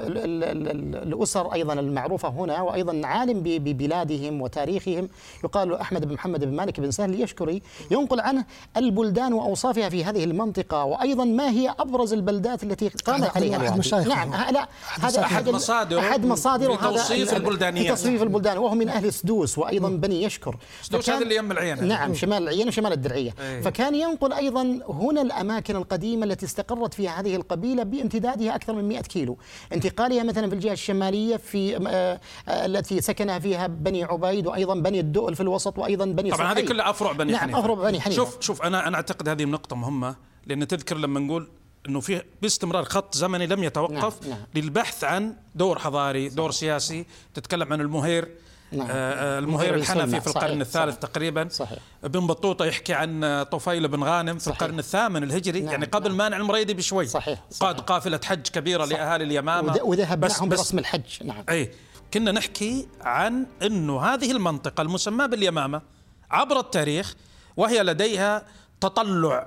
الأسر 1.03 1.53
أيضا 1.53 1.73
المعروفة 1.73 2.29
هنا 2.29 2.63
وأيضا 2.63 3.01
عالم 3.07 3.41
ببلادهم 3.45 4.43
وتاريخهم. 4.43 5.09
يقال 5.45 5.75
أحمد 5.75 6.05
بن 6.05 6.15
محمد 6.15 6.45
بن 6.45 6.57
مالك 6.57 6.81
بن 6.81 6.91
سهل 6.91 7.15
اليشكري 7.15 7.63
ينقل 7.91 8.21
عنه 8.21 8.45
البلدان 8.77 9.33
وأوصافها 9.33 9.89
في 9.89 10.05
هذه 10.05 10.25
المنطقة 10.25 10.85
وأيضا 10.85 11.25
ما 11.25 11.51
هي 11.51 11.75
أبرز 11.79 12.13
البلدات 12.13 12.63
التي 12.63 12.89
قامت 12.89 13.37
عليها 13.37 13.57
الوادي 13.57 14.09
نعم 14.09 14.31
لا 14.31 14.69
هذا 15.01 15.21
أحد 15.21 15.49
مصادر 15.49 15.99
أحد 15.99 16.27
مصادر 16.27 16.75
لتوصيف 16.75 17.35
البلدانية. 17.35 17.93
تصويف 17.93 18.23
البلدان 18.23 18.59
وهو 18.59 18.75
من 18.75 18.89
أهل 18.89 19.13
سدوس 19.13 19.59
وأيضا 19.67 19.89
بني 19.89 20.23
يشكر. 20.23 20.57
هذا 20.93 21.19
اللي 21.19 21.37
يم 21.37 21.53
العين 21.53 21.89
نعم 21.89 22.15
شمال 22.15 22.43
العين 22.43 22.69
وشمال 22.69 22.93
الدرعية. 22.93 23.35
أيه. 23.41 23.61
فكان 23.61 23.95
ينقل 23.95 24.33
أيضا 24.33 24.81
هنا 24.89 25.23
الأماكن 25.23 25.77
القديمة 25.77 26.27
التي 26.27 26.47
استقرت 26.47 26.95
فيها 26.95 27.21
هذه 27.21 27.37
القبيلة 27.37 27.83
بامتدادها 27.83 28.55
أكثر 28.55 28.73
من 28.73 28.89
100 28.89 29.01
كيلو. 29.01 29.39
انتقالها 29.73 30.23
مثلا 30.23 30.49
في 30.49 30.55
الجهة 30.55 30.73
الشمالية 30.73 31.37
في 31.37 31.77
آه 31.77 32.21
آه 32.49 32.67
التي 32.67 33.01
سكن 33.01 33.39
فيها 33.39 33.67
بني 33.67 34.05
عبيد 34.05 34.47
وأيضا 34.47 34.75
بني 34.75 35.01
الدؤل 35.01 35.35
في 35.35 35.41
الوسط 35.41 35.79
وأيضا 35.79 36.05
بني 36.05 36.31
طبعا 36.31 36.53
هذه 36.53 36.61
كلها 36.61 36.91
أفرع 36.91 37.13
بني 37.13 37.33
نعم 37.33 37.41
حنيفة. 37.41 37.61
أفرع 37.61 37.75
بني 37.75 38.01
حنيفة. 38.01 38.17
شوف 38.17 38.41
شوف 38.41 38.63
أنا 38.63 38.89
أنا 38.89 38.97
أعتقد 38.97 39.29
هذه 39.29 39.43
النقطه 39.43 39.77
مهمة 39.77 40.17
لأن 40.47 40.69
تذكر 40.69 40.97
لما 40.97 41.21
نقول 41.21 41.49
إنه 41.89 42.01
في 42.01 42.23
باستمرار 42.43 42.85
خط 42.85 43.15
زمني 43.15 43.47
لم 43.47 43.65
يتوقف 43.65 44.23
نعم. 44.23 44.31
نعم. 44.31 44.47
للبحث 44.55 45.05
عن 45.05 45.35
دور 45.55 45.79
حضاري 45.79 46.29
دور 46.29 46.51
سياسي 46.51 47.07
تتكلم 47.35 47.73
عن 47.73 47.81
المهير. 47.81 48.29
نعم. 48.77 48.87
آه, 48.91 48.93
آه، 48.93 49.39
المهير 49.39 49.75
الحنفي 49.75 50.21
في 50.21 50.27
القرن 50.27 50.49
صحيح 50.49 50.61
الثالث 50.61 50.95
صحيح 50.95 51.11
تقريبا. 51.11 51.49
صحيح. 51.51 51.79
ابن 52.05 52.27
بطوطة 52.27 52.65
يحكي 52.65 52.95
عن 52.95 53.43
طفيل 53.53 53.89
بن 53.89 54.05
غانم 54.05 54.39
في 54.39 54.45
صحيح. 54.45 54.63
القرن 54.63 54.79
الثامن 54.79 55.23
الهجري. 55.23 55.61
نعم 55.61 55.73
يعني 55.73 55.87
قبل 55.87 56.09
نعم. 56.09 56.17
مانع 56.17 56.37
المريدي 56.37 56.75
بشوي. 56.75 57.07
صحيح, 57.07 57.45
صحيح. 57.51 57.63
قاد 57.63 57.81
قافلة 57.81 58.21
حج 58.25 58.49
كبيرة 58.49 58.85
صحيح. 58.85 58.99
لأهالي 58.99 59.25
اليمامة. 59.25 59.79
وذهب 59.83 60.21
بس 60.21 60.37
معهم 60.37 60.49
برسم 60.49 60.79
الحج. 60.79 61.25
نعم. 61.25 61.45
أي 61.49 61.71
كنا 62.15 62.33
نحكي 62.33 62.89
عن 63.01 63.47
إنه 63.63 64.01
هذه 64.01 64.33
المنطقة 64.33 64.83
المسماة 64.83 65.27
باليمامة 65.27 65.83
عبر 66.31 66.59
التاريخ 66.61 67.15
وهي 67.57 67.83
لديها 67.83 68.43
تطلع 68.81 69.47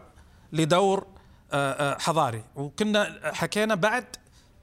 لدور 0.53 1.07
آه، 1.53 1.97
حضاري. 1.99 2.43
وكنا 2.55 3.19
حكينا 3.23 3.75
بعد 3.75 4.05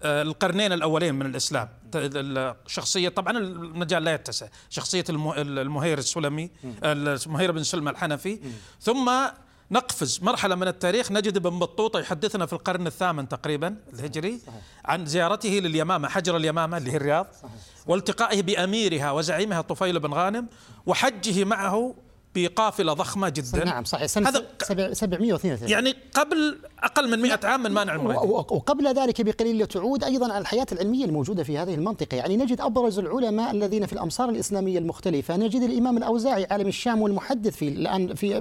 القرنين 0.02 0.72
الأولين 0.72 1.14
من 1.14 1.26
الإسلام. 1.26 1.68
الشخصيه 1.94 3.08
طبعا 3.08 3.38
المجال 3.38 4.04
لا 4.04 4.14
يتسع. 4.14 4.46
شخصية 4.70 5.04
المهير 5.10 5.98
السلمي 5.98 6.50
المهير 6.84 7.52
بن 7.52 7.62
سلمى 7.62 7.90
الحنفي. 7.90 8.40
ثم 8.80 9.10
نقفز 9.70 10.20
مرحلة 10.22 10.54
من 10.54 10.68
التاريخ. 10.68 11.12
نجد 11.12 11.36
ابن 11.36 11.58
بطوطة 11.58 12.00
يحدثنا 12.00 12.46
في 12.46 12.52
القرن 12.52 12.86
الثامن 12.86 13.28
تقريبا 13.28 13.76
الهجري 13.92 14.40
عن 14.84 15.06
زيارته 15.06 15.48
لليمامة 15.48 16.08
حجر 16.08 16.36
اليمامة 16.36 16.76
اللي 16.76 16.92
هي 16.92 16.96
الرياض 16.96 17.26
والتقائه 17.86 18.42
بأميرها 18.42 19.10
وزعيمها 19.10 19.60
طفيل 19.60 20.00
بن 20.00 20.14
غانم 20.14 20.46
وحجه 20.86 21.44
معه 21.44 21.94
بقافلة 22.34 22.92
ضخمة 22.92 23.28
جدا. 23.28 23.64
نعم 23.64 23.84
صحيح. 23.84 24.06
سنة 24.06 24.28
هذا 24.28 24.46
732 24.92 25.68
يعني 25.68 25.96
قبل 26.14 26.58
أقل 26.82 27.10
من 27.10 27.22
100 27.22 27.40
عام 27.44 27.62
من 27.62 27.70
مانع 27.70 27.94
المريض. 27.94 28.22
وقبل 28.52 28.94
ذلك 28.94 29.20
بقليل 29.20 29.66
تعود 29.66 30.04
أيضا 30.04 30.32
على 30.32 30.38
الحياة 30.38 30.66
العلمية 30.72 31.04
الموجودة 31.04 31.42
في 31.42 31.58
هذه 31.58 31.74
المنطقة. 31.74 32.16
يعني 32.16 32.36
نجد 32.36 32.60
أبرز 32.60 32.98
العلماء 32.98 33.50
الذين 33.50 33.86
في 33.86 33.92
الأمصار 33.92 34.28
الإسلامية 34.28 34.78
المختلفة. 34.78 35.36
نجد 35.36 35.62
الإمام 35.62 35.96
الأوزاعي 35.96 36.46
عالم 36.50 36.68
الشام 36.68 37.02
والمحدث 37.02 37.56
في 37.56 37.68
الآن 37.68 38.14
في 38.14 38.34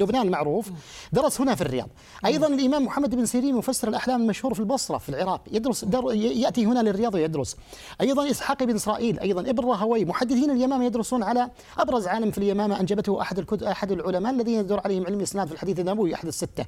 لبنان 0.00 0.26
المعروف 0.26 0.70
درس 1.12 1.40
هنا 1.40 1.54
في 1.54 1.60
الرياض. 1.62 1.88
أيضا 2.26 2.46
الإمام 2.46 2.84
محمد 2.84 3.14
بن 3.14 3.26
سيرين 3.26 3.54
مفسر 3.54 3.88
الأحلام 3.88 4.22
المشهور 4.22 4.54
في 4.54 4.60
البصرة 4.60 4.98
في 4.98 5.08
العراق 5.08 5.40
يدرس 5.52 5.86
يأتي 6.14 6.66
هنا 6.66 6.80
للرياض 6.80 7.14
ويدرس. 7.14 7.56
أيضا 8.00 8.30
إسحاق 8.30 8.64
بن 8.64 8.74
إسرائيل 8.74 9.20
أيضا 9.20 9.40
ابن 9.40 9.64
راهوي 9.64 10.04
محدثين 10.04 10.50
اليمامة 10.50 10.84
يدرسون 10.84 11.22
على 11.22 11.50
أبرز 11.78 12.06
عالم 12.06 12.30
في 12.30 12.38
اليمامة 12.38 12.80
أنجبته 12.80 13.20
أحد 13.20 13.62
أحد 13.62 13.92
العلماء 13.92 14.32
الذين 14.32 14.60
يدور 14.60 14.80
عليهم 14.84 15.06
علم 15.06 15.18
الإسناد 15.18 15.46
في 15.46 15.52
الحديث 15.52 15.80
النبوي 15.80 16.14
أحد 16.14 16.26
الستة. 16.26 16.64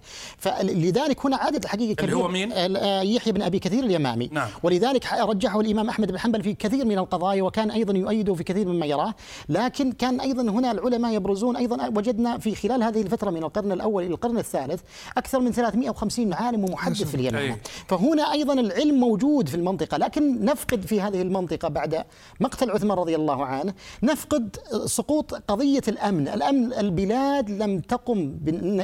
فلذلك 0.80 1.26
هنا 1.26 1.36
عدد 1.36 1.64
الحقيقة 1.64 1.94
كبير. 1.94 2.08
اللي 2.08 2.24
هو 2.24 2.28
مين؟ 2.28 2.52
آه، 2.52 3.02
يحيى 3.02 3.32
بن 3.32 3.42
أبي 3.42 3.58
كثير 3.58 3.84
اليمامي. 3.84 4.30
نعم. 4.32 4.48
ولذلك 4.62 5.12
رجحه 5.12 5.60
الإمام 5.60 5.88
أحمد 5.88 6.12
بن 6.12 6.18
حنبل 6.18 6.42
في 6.42 6.54
كثير 6.54 6.84
من 6.84 6.98
القضايا 6.98 7.42
وكان 7.42 7.70
أيضا 7.70 7.94
يؤيده 7.98 8.34
في 8.34 8.44
كثير 8.44 8.68
مما 8.68 8.86
يراه. 8.86 9.14
لكن 9.48 9.92
كان 9.92 10.20
أيضا 10.20 10.42
هنا 10.42 10.70
العلماء 10.70 11.14
يبرزون 11.14 11.56
أيضا 11.56 11.88
وجدنا 11.96 12.38
في 12.38 12.54
خلال 12.54 12.82
هذه 12.82 13.00
الفترة 13.00 13.30
من 13.30 13.42
القرن 13.42 13.72
الأول 13.72 14.04
إلى 14.04 14.14
القرن 14.14 14.38
الثالث 14.38 14.80
أكثر 15.16 15.40
من 15.40 15.52
350 15.52 16.32
عالم 16.32 16.64
ومحدث 16.64 17.02
في 17.02 17.14
اليمامه 17.14 17.56
فهنا 17.88 18.32
أيضا 18.32 18.52
العلم 18.52 18.94
موجود 19.00 19.48
في 19.48 19.54
المنطقة. 19.54 19.96
لكن 19.96 20.44
نفقد 20.44 20.86
في 20.86 21.00
هذه 21.00 21.22
المنطقة 21.22 21.68
بعد 21.68 22.04
مقتل 22.40 22.70
عثمان 22.70 22.98
رضي 22.98 23.16
الله 23.16 23.44
عنه 23.44 23.74
نفقد 24.02 24.56
سقوط 24.84 25.34
قضية 25.34 25.82
الأمن. 25.88 26.28
الأمن 26.28 26.72
البلاد 26.72 27.50
لم 27.50 27.80
تقم 27.80 28.34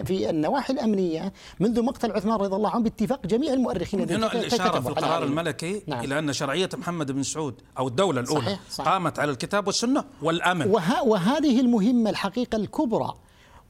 في 0.05 0.31
النواحي 0.31 0.73
الأمنية 0.73 1.33
منذ 1.61 1.86
مقتل 1.87 2.13
عثمان 2.13 2.37
رضي 2.39 2.57
الله 2.57 2.71
عنه 2.71 2.83
باتفاق 2.83 3.27
جميع 3.27 3.53
المؤرخين 3.53 4.11
هنا 4.11 4.33
الإشارة 4.33 4.81
في 4.81 4.89
القرار 4.89 5.25
الملكي 5.25 5.83
نعم. 5.87 6.05
إلى 6.05 6.19
أن 6.19 6.33
شرعية 6.33 6.69
محمد 6.75 7.13
بن 7.13 7.23
سعود 7.23 7.55
أو 7.79 7.89
الدولة 7.89 8.21
الأولى 8.21 8.47
صحيح. 8.47 8.61
صحيح 8.71 8.89
قامت 8.89 9.19
على 9.19 9.31
الكتاب 9.31 9.67
والسنة 9.67 10.05
والأمن. 10.23 10.67
وه 10.71 11.03
وهذه 11.03 11.61
المهمة 11.61 12.11
الحقيقة 12.11 12.57
الكبرى 12.57 13.15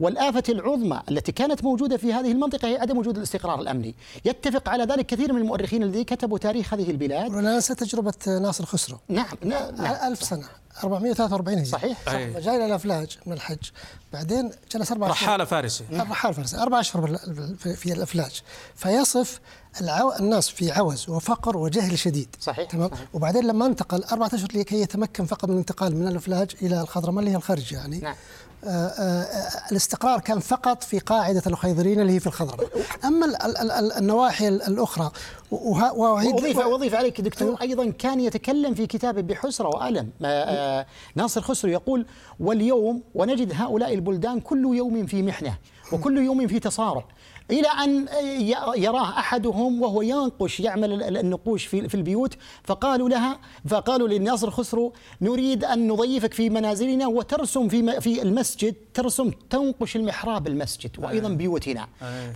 والآفة 0.01 0.43
العظمى 0.49 1.03
التي 1.11 1.33
كانت 1.33 1.65
موجودة 1.65 1.97
في 1.97 2.13
هذه 2.13 2.33
المنطقة 2.33 2.69
هي 2.69 2.77
عدم 2.77 2.99
وجود 2.99 3.17
الاستقرار 3.17 3.61
الأمني. 3.61 3.95
يتفق 4.25 4.69
على 4.69 4.85
ذلك 4.85 5.07
كثير 5.07 5.33
من 5.33 5.41
المؤرخين 5.41 5.83
الذين 5.83 6.05
كتبوا 6.05 6.39
تاريخ 6.39 6.75
هذه 6.75 6.91
البلاد. 6.91 7.35
ولا 7.35 7.61
تجربة 7.61 8.13
ناصر 8.27 8.65
خسرو. 8.65 8.99
نعم, 9.09 9.27
نعم. 9.45 10.13
ألف 10.13 10.23
سنة. 10.23 10.49
443 10.85 11.59
هجري. 11.59 11.71
صحيح, 11.71 11.99
صحيح. 12.07 12.39
جاي 12.39 12.57
إلى 12.57 12.67
الأفلاج 12.67 13.19
من 13.27 13.33
الحج. 13.33 13.71
بعدين 14.13 14.51
جلس 14.73 14.93
أربع 14.93 15.07
أشهر. 15.07 15.27
رحالة 15.29 15.45
فارسي. 15.45 15.85
رحالة 15.93 16.35
فارسي. 16.35 16.57
أربع 16.57 16.81
أشهر 16.81 17.19
في 17.77 17.93
الأفلاج. 17.93 18.43
فيصف 18.75 19.41
العو... 19.81 20.13
الناس 20.13 20.49
في 20.49 20.73
عوز 20.73 21.09
وفقر 21.09 21.57
وجهل 21.57 21.99
شديد. 21.99 22.37
صحيح. 22.41 22.71
تمام؟ 22.71 22.91
صحيح. 22.91 23.09
وبعدين 23.13 23.47
لما 23.47 23.67
انتقل 23.67 24.05
أربعة 24.05 24.31
أشهر 24.35 24.49
لكي 24.55 24.81
يتمكن 24.81 25.27
فقط 25.27 25.45
من 25.45 25.55
الانتقال 25.55 25.97
من 25.97 26.09
الأفلاج 26.09 26.51
إلى 26.63 26.81
الخضرماء 26.81 27.21
اللي 27.21 27.31
هي 27.31 27.37
الخرج 27.37 27.73
يعني. 27.73 27.99
نعم. 27.99 28.15
آه، 28.65 28.69
آآ 28.69 29.23
آه، 29.23 29.71
الاستقرار 29.73 30.21
كان 30.21 30.41
فقط 30.41 30.83
في 30.83 30.99
قاعدة 30.99 31.43
الخيضرين 31.47 32.01
اللي 32.01 32.13
هي 32.13 32.21
في 32.21 32.27
الخضرماء 32.27 32.69
أما 33.05 33.27
ال 33.27 33.57
ال 33.73 33.93
النواحي 33.93 34.49
الأخرى 34.49 35.11
وأضيف 35.51 36.59
وأضيف 36.59 36.95
عليك 36.95 37.21
دكتور. 37.21 37.57
أيضا 37.63 37.91
كان 37.91 38.21
يتكلم 38.21 38.75
في 38.75 38.87
كتابه 38.87 39.21
بحسرة 39.21 39.69
وألم. 39.69 40.11
آه، 40.25 40.87
ناصر 41.15 41.41
خسرو 41.41 41.71
يقول 41.71 42.07
واليوم 42.41 43.03
ونجد 43.15 43.53
هؤلاء 43.55 43.95
البلدان 43.95 44.41
كل 44.41 44.77
يوم 44.77 45.07
في 45.07 45.23
محنة 45.23 45.57
وكل 45.93 46.19
يوم 46.19 46.47
في 46.47 46.59
تصارع. 46.61 47.05
إلى 47.51 47.69
أن 47.69 48.07
يراه 48.77 49.09
أحدهم 49.09 49.83
وهو 49.83 50.03
ينقش 50.03 50.61
يعمل 50.61 51.03
النقوش 51.03 51.67
في 51.67 51.95
البيوت. 51.95 52.35
فقالوا 52.65 53.09
لها 53.09 53.39
فقالوا 53.69 54.09
للناصر 54.09 54.51
خسرو 54.51 54.93
نريد 55.21 55.65
أن 55.65 55.89
نضيفك 55.89 56.35
في 56.35 56.51
منازلنا 56.51 57.07
وترسم 57.07 57.69
في 57.69 58.01
في 58.01 58.23
المسجد 58.23 58.75
ترسم 58.95 59.31
تنقش 59.51 59.97
المحراب 59.97 60.47
المسجد 60.47 60.91
وأيضا 60.99 61.29
بيوتنا. 61.29 61.87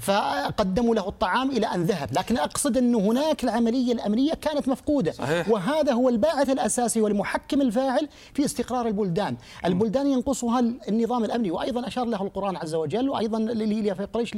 فقدموا 0.00 0.94
له 0.94 1.08
الطعام 1.08 1.50
إلى 1.50 1.66
أن 1.66 1.82
ذهب. 1.82 2.12
لكن 2.12 2.38
أقصد 2.38 2.76
أن 2.76 2.94
هناك 2.94 3.44
العملية 3.44 3.92
الأمنية 3.92 4.32
كانت 4.32 4.68
مفقودة. 4.68 5.14
وهذا 5.48 5.92
هو 5.92 6.08
الباعث 6.08 6.50
الأساسي 6.50 7.00
والمحكم 7.00 7.60
الفاعل 7.60 8.08
في 8.34 8.44
استقرار 8.44 8.86
البلدان. 8.86 9.36
البلدان 9.64 10.06
ينقصها 10.06 10.60
النظام 10.88 11.24
الأمني 11.24 11.50
وأيضا 11.50 11.86
أشار 11.86 12.04
له 12.04 12.22
القرآن 12.22 12.56
عز 12.56 12.74
وجل 12.74 13.08
وأيضا 13.08 13.38
لقريش 13.38 14.34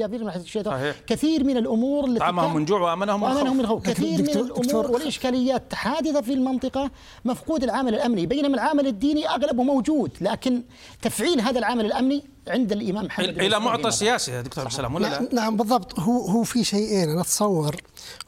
صحيح. 0.71 0.97
كثير 1.07 1.45
من 1.45 1.57
الأمور 1.57 2.05
التي 2.05 2.19
طعمهم 2.19 2.55
من 2.55 2.65
جوع 2.65 2.81
وأمنهم 2.81 3.23
وأمنهم 3.23 3.57
من 3.57 3.67
خوف 3.67 3.83
كثير 3.83 4.23
من 4.23 4.29
الأمور 4.29 4.91
والإشكاليات 4.91 5.75
حادثة 5.75 6.21
في 6.21 6.33
المنطقة. 6.33 6.91
مفقود 7.25 7.63
العامل 7.65 7.95
الأمني 7.95 8.27
بينما 8.27 8.55
العامل 8.55 8.87
الديني 8.87 9.29
اغلبه 9.29 9.63
موجود 9.63 10.11
لكن 10.21 10.63
تفعيل 11.03 11.41
هذا 11.41 11.59
العامل 11.59 11.87
الأمني 11.87 12.25
عند 12.49 12.73
الإمام 12.73 13.05
محمد 13.05 13.29
إلى 13.29 13.61
معطى 13.61 13.91
سياسي 13.91 14.33
يا 14.33 14.43
دكتور 14.43 14.65
عبد 14.65 14.73
السلام 14.73 14.95
ولا 14.95 15.07
لا؟ 15.07 15.29
نعم 15.33 15.57
بالضبط. 15.57 16.01
هو 16.01 16.27
هو 16.27 16.43
في 16.43 16.65
شيئين 16.65 17.11
أنا 17.11 17.21
أتصور. 17.21 17.77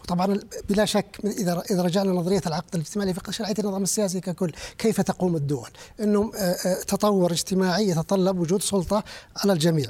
وطبعا 0.03 0.41
بلا 0.69 0.85
شك 0.85 1.21
إذا 1.25 1.63
إذا 1.71 1.83
رجعنا 1.83 2.13
نظرية 2.13 2.43
العقد 2.47 2.75
الاجتماعي 2.75 3.11
لفقه 3.11 3.31
شرعيه 3.31 3.55
النظام 3.59 3.83
السياسي 3.83 4.21
ككل 4.21 4.53
كيف 4.79 5.01
تقوم 5.01 5.37
الدول؟ 5.37 5.69
إنه 6.01 6.33
آه، 6.35 6.39
آه، 6.39 6.83
تطور 6.83 7.33
اجتماعي 7.33 7.89
يتطلب 7.89 8.39
وجود 8.39 8.63
سلطة 8.63 9.05
على 9.37 9.53
الجميع. 9.53 9.87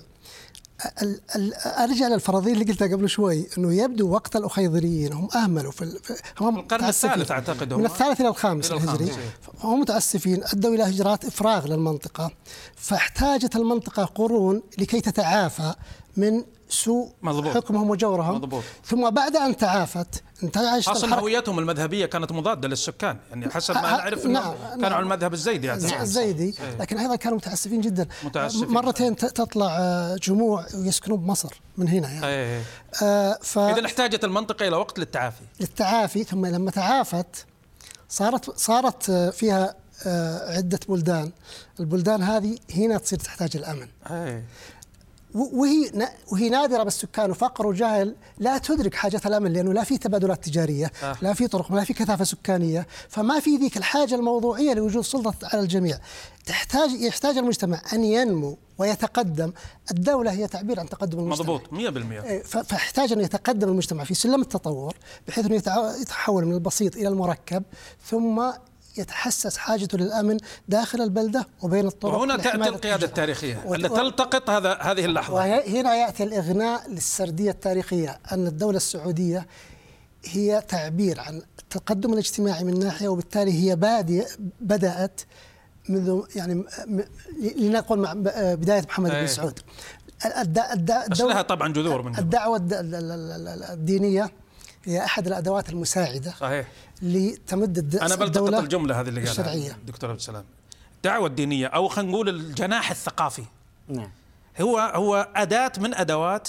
أرجع 1.67 2.09
للفرضيه 2.09 2.53
اللي 2.53 2.65
قلتها 2.65 2.89
قبل 2.89 3.09
شوي 3.09 3.47
إنه 3.59 3.75
يبدو 3.75 4.11
وقت 4.11 4.37
الأخيضريين 4.37 5.13
هم 5.13 5.29
أهملوا 5.35 5.73
في 5.73 5.99
هم 6.41 6.59
القرن 6.59 6.85
الثالث 6.85 7.31
أعتقد 7.31 7.73
من 7.73 7.87
الثالث 7.87 8.21
إلى 8.21 8.29
الخامس 8.29 8.73
الهجري. 8.73 9.13
هم 9.61 9.81
متأسفين 9.81 10.45
أدوا 10.45 10.75
إلى 10.75 10.83
هجرات 10.83 11.25
إفراغ 11.25 11.67
للمنطقة. 11.67 12.31
فاحتاجت 12.77 13.57
المنطقة 13.57 14.05
قرون 14.05 14.63
لكي 14.79 15.01
تتعافى 15.01 15.75
من 16.17 16.45
سوء 16.75 17.13
مضبوط. 17.23 17.57
حكمهم 17.57 17.91
وجورهم. 17.91 18.35
مضبوط. 18.35 18.63
ثم 18.85 19.11
بعد 19.11 19.37
أن 19.37 19.57
تعافت 19.57 20.23
انتعشت 20.43 20.89
أصلا 20.89 21.15
هويتهم 21.21 21.59
المذهبية 21.59 22.07
كانت 22.07 22.33
مضادة 22.33 22.69
للسكان 22.69 23.17
يعني 23.31 23.51
حسب 23.51 23.75
ما 23.75 23.81
نعرف 23.81 24.27
نعم. 24.27 24.55
كانوا 24.71 24.97
على 24.97 25.03
المذهب 25.03 25.33
الزيدي 25.33 25.67
يعني. 25.67 25.83
نعم 25.87 26.03
الزيدي. 26.03 26.55
لكن 26.81 26.99
أيضا 26.99 27.17
كانوا 27.17 27.37
متعسفين 27.37 27.81
جدا. 27.81 28.09
متعسفين. 28.25 28.69
مرتين 28.69 29.17
تطلع 29.17 29.77
آه، 29.79 30.17
جموع 30.23 30.67
ويسكنون 30.75 31.19
بمصر 31.19 31.61
من 31.77 31.89
هنا 31.89 32.11
يعني. 32.11 32.27
أيه. 32.27 32.63
آه 33.03 33.39
ف... 33.43 33.59
إذا 33.59 33.87
احتاجت 33.87 34.25
المنطقة 34.25 34.69
إلى 34.69 34.77
وقت 34.77 34.99
للتعافي. 34.99 35.43
للتعافي 35.61 36.25
ثم 36.25 36.47
لما 36.47 36.71
تعافت 36.71 37.47
صارت 38.09 38.59
صارت 38.59 39.11
آه، 39.11 39.31
فيها 39.31 39.75
عدة 40.47 40.81
بلدان. 40.89 41.33
البلدان 41.81 42.23
هذه 42.23 42.57
هنا 42.77 42.99
تصير 42.99 43.19
تحتاج 43.19 43.57
الأمن. 43.57 43.89
أيه. 44.11 44.45
وهي 45.35 45.91
وهي 46.33 46.49
نادرة 46.49 46.83
بالسكان 46.83 47.31
وفقر 47.31 47.67
وجهل 47.67 48.17
لا 48.39 48.59
تدرك 48.59 48.95
حاجة 48.95 49.21
الأمن 49.27 49.53
لأنه 49.53 49.73
لا 49.73 49.85
في 49.85 49.99
تبادلات 49.99 50.45
تجارية، 50.45 50.93
آه. 51.03 51.17
لا 51.23 51.33
في 51.33 51.47
طرق، 51.47 51.73
لا 51.73 51.85
في 51.85 51.93
كثافة 51.93 52.25
سكانية، 52.25 52.87
فما 53.09 53.41
في 53.41 53.57
ذيك 53.57 53.77
الحاجة 53.77 54.15
الموضوعية 54.15 54.75
لوجود 54.75 55.05
سلطة 55.05 55.35
على 55.43 55.63
الجميع. 55.63 55.99
تحتاج 56.47 56.91
يحتاج 56.91 57.39
المجتمع 57.39 57.83
أن 57.93 58.05
ينمو 58.05 58.59
ويتقدم، 58.79 59.53
الدولة 59.91 60.33
هي 60.33 60.47
تعبير 60.47 60.81
عن 60.81 60.89
تقدم 60.89 61.19
المجتمع. 61.19 61.55
مضبوط 61.55 61.73
100% 61.73 62.23
إيه، 62.23 62.43
فاحتاج 62.43 63.13
أن 63.13 63.21
يتقدم 63.21 63.69
المجتمع 63.69 64.05
في 64.05 64.15
سلم 64.15 64.41
التطور 64.41 64.95
بحيث 65.29 65.47
أنه 65.47 65.63
يتحول 66.01 66.45
من 66.45 66.55
البسيط 66.55 66.97
إلى 66.97 67.09
المركب 67.09 67.63
ثم 68.07 68.51
يتحسس 68.99 69.57
حاجته 69.57 69.99
للأمن 69.99 70.39
داخل 70.69 71.01
البلدة 71.01 71.47
وبين 71.63 71.87
الطرق 71.87 72.15
وهنا 72.15 72.37
تأتي 72.37 72.69
القيادة 72.69 73.07
التاريخية 73.07 73.63
و... 73.67 73.77
تلتقط 73.77 74.51
هذا 74.51 74.75
هذه 74.75 75.05
اللحظة. 75.05 75.35
وهنا 75.35 75.95
يأتي 75.95 76.23
الإغناء 76.23 76.91
للسردية 76.91 77.51
التاريخية 77.51 78.19
أن 78.33 78.47
الدولة 78.47 78.77
السعودية 78.77 79.47
هي 80.25 80.63
تعبير 80.69 81.21
عن 81.21 81.43
التقدم 81.59 82.13
الاجتماعي 82.13 82.65
من 82.65 82.79
ناحية 82.79 83.09
وبالتالي 83.09 83.53
هي 83.53 83.77
بادئ 83.77 84.27
بدأت 84.61 85.21
منذ 85.89 86.23
يعني 86.37 86.65
لنقل 87.57 87.99
مع 87.99 88.13
بداية 88.55 88.83
محمد 88.83 89.11
بن 89.11 89.27
سعود. 89.27 89.61
الدولة 91.07 91.43
طبعا 91.43 91.73
جذور 91.73 92.03
من 92.03 92.19
الدعوة 92.19 92.61
الدينية 93.73 94.31
هي 94.85 95.05
أحد 95.05 95.27
الأدوات 95.27 95.71
المساعدة 95.71 96.35
صحيح. 96.41 96.69
لتمد 97.03 97.97
أنا 97.97 98.15
بلتقط 98.15 98.55
الجمله 98.55 99.01
هذه 99.01 99.09
اللي 99.09 99.21
قالها 99.21 99.33
الشرعية. 99.33 99.79
دكتور 99.87 100.11
عبد 100.11 100.19
السلام. 100.19 100.45
الدعوه 100.97 101.27
الدينيه 101.27 101.67
أو 101.67 101.89
خلينا 101.89 102.13
نقول 102.13 102.29
الجناح 102.29 102.91
الثقافي. 102.91 103.45
نعم. 103.89 104.11
هو 104.61 104.79
هو 104.79 105.29
أداة 105.37 105.73
من 105.79 105.95
أدوات 105.95 106.49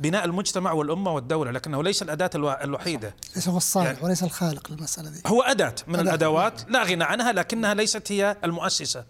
بناء 0.00 0.24
المجتمع 0.24 0.72
والأمة 0.72 1.14
والدولة 1.14 1.50
لكنه 1.50 1.82
ليس 1.82 2.02
الأداة 2.02 2.30
الوحيدة. 2.34 3.14
ليس 3.36 3.48
هو 3.48 3.56
الصانع 3.56 3.86
يعني 3.86 3.98
وليس 4.02 4.22
الخالق 4.22 4.70
للمسألة 4.72 5.10
دي. 5.10 5.22
هو 5.26 5.42
أداة 5.42 5.74
من 5.86 5.94
أداة. 5.94 6.02
الأدوات 6.02 6.70
لا 6.70 6.82
غنى 6.82 7.04
عنها 7.04 7.32
لكنها 7.32 7.74
ليست 7.74 8.12
هي 8.12 8.36
المؤسسة. 8.44 9.04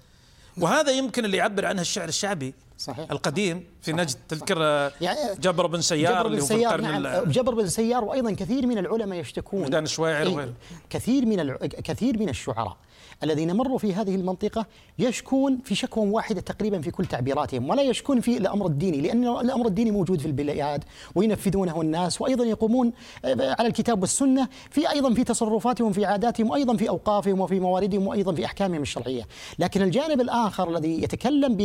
وهذا 0.56 0.92
يمكن 0.92 1.24
اللي 1.24 1.36
يعبر 1.36 1.66
عنه 1.66 1.80
الشعر 1.80 2.08
الشعبي. 2.08 2.54
صحيح. 2.78 3.10
القديم 3.10 3.64
في 3.80 3.92
صحيح. 3.92 4.04
نجد. 4.04 4.16
تذكر 4.28 4.60
يعني 5.00 5.18
جبر 5.40 5.66
بن 5.66 5.80
سيار 5.80 6.26
جبر 6.28 6.34
بن 6.34 6.40
سيار 6.40 6.80
نعم 6.80 7.24
جبر 7.24 7.54
بن 7.54 7.68
سيار 7.68 8.04
وأيضا 8.04 8.32
كثير 8.32 8.66
من 8.66 8.78
العلماء 8.78 9.18
يشتكون. 9.18 9.62
ميدان 9.62 9.84
الشواعر 9.84 10.26
إيه، 10.26 10.52
كثير 10.90 11.26
من 11.26 11.40
الع... 11.40 11.56
كثير 11.56 12.18
من 12.18 12.28
الشعراء. 12.28 12.76
الذين 13.22 13.56
مروا 13.56 13.78
في 13.78 13.94
هذه 13.94 14.14
المنطقة 14.14 14.66
يشكون 14.98 15.58
في 15.64 15.74
شكوى 15.74 16.08
واحدة 16.10 16.40
تقريبا 16.40 16.80
في 16.80 16.90
كل 16.90 17.06
تعبيراتهم 17.06 17.70
ولا 17.70 17.82
يشكون 17.82 18.20
في 18.20 18.36
الأمر 18.36 18.66
الديني 18.66 19.00
لأن 19.00 19.28
الأمر 19.28 19.66
الديني 19.66 19.90
موجود 19.90 20.20
في 20.20 20.26
البلاد 20.26 20.84
وينفذونه 21.14 21.80
الناس 21.80 22.20
وأيضا 22.20 22.44
يقومون 22.44 22.92
على 23.24 23.68
الكتاب 23.68 24.00
والسنة 24.00 24.48
في 24.70 24.90
أيضا 24.90 25.14
في 25.14 25.24
تصرفاتهم 25.24 25.92
في 25.92 26.04
عاداتهم 26.04 26.50
وأيضا 26.50 26.76
في 26.76 26.88
أوقافهم 26.88 27.40
وفي 27.40 27.60
مواردهم 27.60 28.06
وأيضا 28.06 28.34
في 28.34 28.44
أحكامهم 28.44 28.82
الشرعية 28.82 29.22
لكن 29.58 29.82
الجانب 29.82 30.20
الآخر 30.20 30.76
الذي 30.76 31.02
يتكلم 31.02 31.56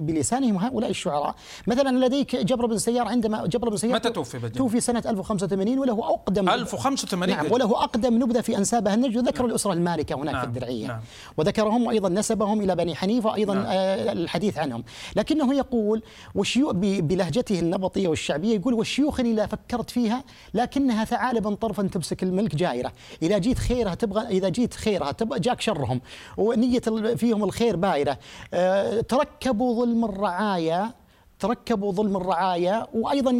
بلسانهم 0.00 0.56
هؤلاء 0.56 0.90
الشعراء 0.90 1.34
مثلا 1.66 2.06
لديك 2.06 2.36
جبر 2.36 2.66
بن 2.66 2.78
سيار 2.78 3.08
عندما 3.08 3.46
جبر 3.46 3.68
بن 3.68 3.76
سيار 3.76 3.94
متى 3.94 4.10
توفي 4.10 4.38
بدين؟ 4.38 4.52
توفي 4.52 4.80
سنة 4.80 5.02
1085 5.06 5.78
وله 5.78 6.04
أقدم 6.04 6.48
1085 6.48 7.36
نعم 7.36 7.52
وله 7.52 7.84
أقدم 7.84 8.22
نبذة 8.22 8.40
في 8.40 8.58
أنسابها 8.58 8.94
النجد 8.94 9.16
وذكر 9.16 9.42
نعم. 9.42 9.50
الأسرة 9.50 9.72
المالكة 9.72 10.14
هناك 10.14 10.34
نعم. 10.34 10.42
في 10.42 10.48
الدرعية 10.48 10.86
نعم. 10.86 11.00
وذكرهم 11.36 11.88
أيضا 11.88 12.08
نسبهم 12.08 12.60
إلى 12.60 12.76
بني 12.76 12.94
حنيفة 12.94 13.34
أيضا 13.34 13.54
نعم. 13.54 13.64
آه 13.66 14.12
الحديث 14.12 14.58
عنهم. 14.58 14.84
لكنه 15.16 15.54
يقول 15.54 16.02
وشيوخ 16.34 16.72
بلهجته 16.74 17.58
النبطية 17.58 18.08
والشعبية 18.08 18.54
يقول 18.54 18.74
والشيوخ 18.74 19.20
إذا 19.20 19.46
فكرت 19.46 19.90
فيها؟ 19.90 20.24
لكنها 20.54 21.04
ثعالبا 21.04 21.54
طرفا 21.54 21.82
تمسك 21.82 22.22
الملك 22.22 22.54
جائرة. 22.54 22.92
إذا 23.22 23.38
جيت 23.38 23.58
خيرها 23.58 23.94
تبغى 23.94 24.26
إذا 24.26 24.48
جيت 24.48 24.74
خيرها 24.74 25.12
تبغى 25.12 25.38
جاك 25.38 25.60
شرهم. 25.60 26.00
ونية 26.36 26.80
فيهم 27.16 27.44
الخير 27.44 27.76
بايرة. 27.76 28.18
آه 28.54 29.00
تركبوا 29.00 29.84
ظلم 29.84 30.04
الرعايا 30.04 31.01
تركبوا 31.42 31.92
ظلم 31.92 32.16
الرعايا 32.16 32.86
وأيضا 32.94 33.32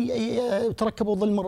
تركبوا 0.77 1.17
ظلم 1.17 1.43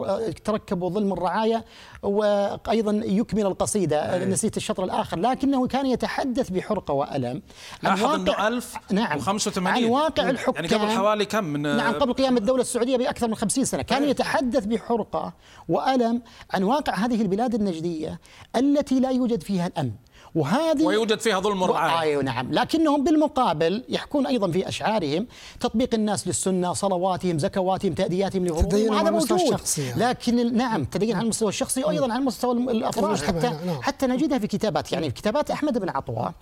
تركبوا 0.44 0.90
ظلم 0.90 1.12
الرعايا 1.12 1.64
وأيضا 2.02 3.00
يكمل 3.04 3.46
القصيدة. 3.46 4.14
أيه. 4.14 4.24
نسيت 4.24 4.56
الشطر 4.56 4.84
الآخر. 4.84 5.18
لكنه 5.18 5.66
كان 5.66 5.86
يتحدث 5.86 6.50
بحرقة 6.50 6.94
وألم. 6.94 7.42
عن 7.84 8.00
واقع 8.00 8.14
إنه 8.14 8.48
1000 8.48 8.74
نعم. 8.90 9.18
85 9.18 9.84
عن 9.84 9.84
واقع 9.84 10.30
الحكام 10.30 10.64
يعني 10.64 10.68
قبل 10.68 10.90
حوالي 10.90 11.24
كم 11.24 11.44
من 11.44 11.62
نعم 11.62 11.94
قبل 11.94 12.12
قيام 12.12 12.36
الدولة 12.36 12.60
السعودية 12.60 12.96
بأكثر 12.96 13.28
من 13.28 13.34
50 13.34 13.64
سنة. 13.64 13.82
كان 13.82 14.02
أيه. 14.02 14.10
يتحدث 14.10 14.64
بحرقة 14.64 15.32
وألم 15.68 16.22
عن 16.50 16.62
واقع 16.62 16.94
هذه 16.94 17.22
البلاد 17.22 17.54
النجدية 17.54 18.20
التي 18.56 19.00
لا 19.00 19.10
يوجد 19.10 19.42
فيها 19.42 19.66
الأمن. 19.66 19.92
وهذه 20.34 20.82
ويوجد 20.82 21.20
فيها 21.20 21.40
ظلم 21.40 21.64
الرعاية 21.64 22.00
أيوة 22.00 22.22
نعم. 22.22 22.52
لكنهم 22.52 23.04
بالمقابل 23.04 23.84
يحكون 23.88 24.26
أيضا 24.26 24.50
في 24.50 24.68
أشعارهم 24.68 25.26
تطبيق 25.60 25.94
الناس 25.94 26.26
للسنة 26.26 26.72
صلواتهم 26.72 27.38
زكواتهم 27.38 27.92
تأدياتهم 27.92 28.46
لغروبهم 28.46 28.94
هذا 28.94 29.10
موجود. 29.10 29.32
الشخصي 29.32 29.82
يعني. 29.86 30.00
لكن 30.00 30.56
نعم 30.56 30.84
تدين 30.84 31.16
على 31.16 31.24
المستوى 31.24 31.48
الشخصي 31.48 31.84
وأيضا 31.84 32.12
على 32.12 32.22
مستوى 32.24 32.52
الأفراد. 32.52 33.22
حتى 33.22 33.50
نعم. 33.66 33.82
حتى 33.82 34.06
نجدها 34.06 34.38
في 34.38 34.46
كتابات 34.46 34.92
يعني 34.92 35.08
في 35.10 35.14
كتابات 35.14 35.50
أحمد 35.50 35.78
بن 35.78 35.88
عطوة. 35.88 36.34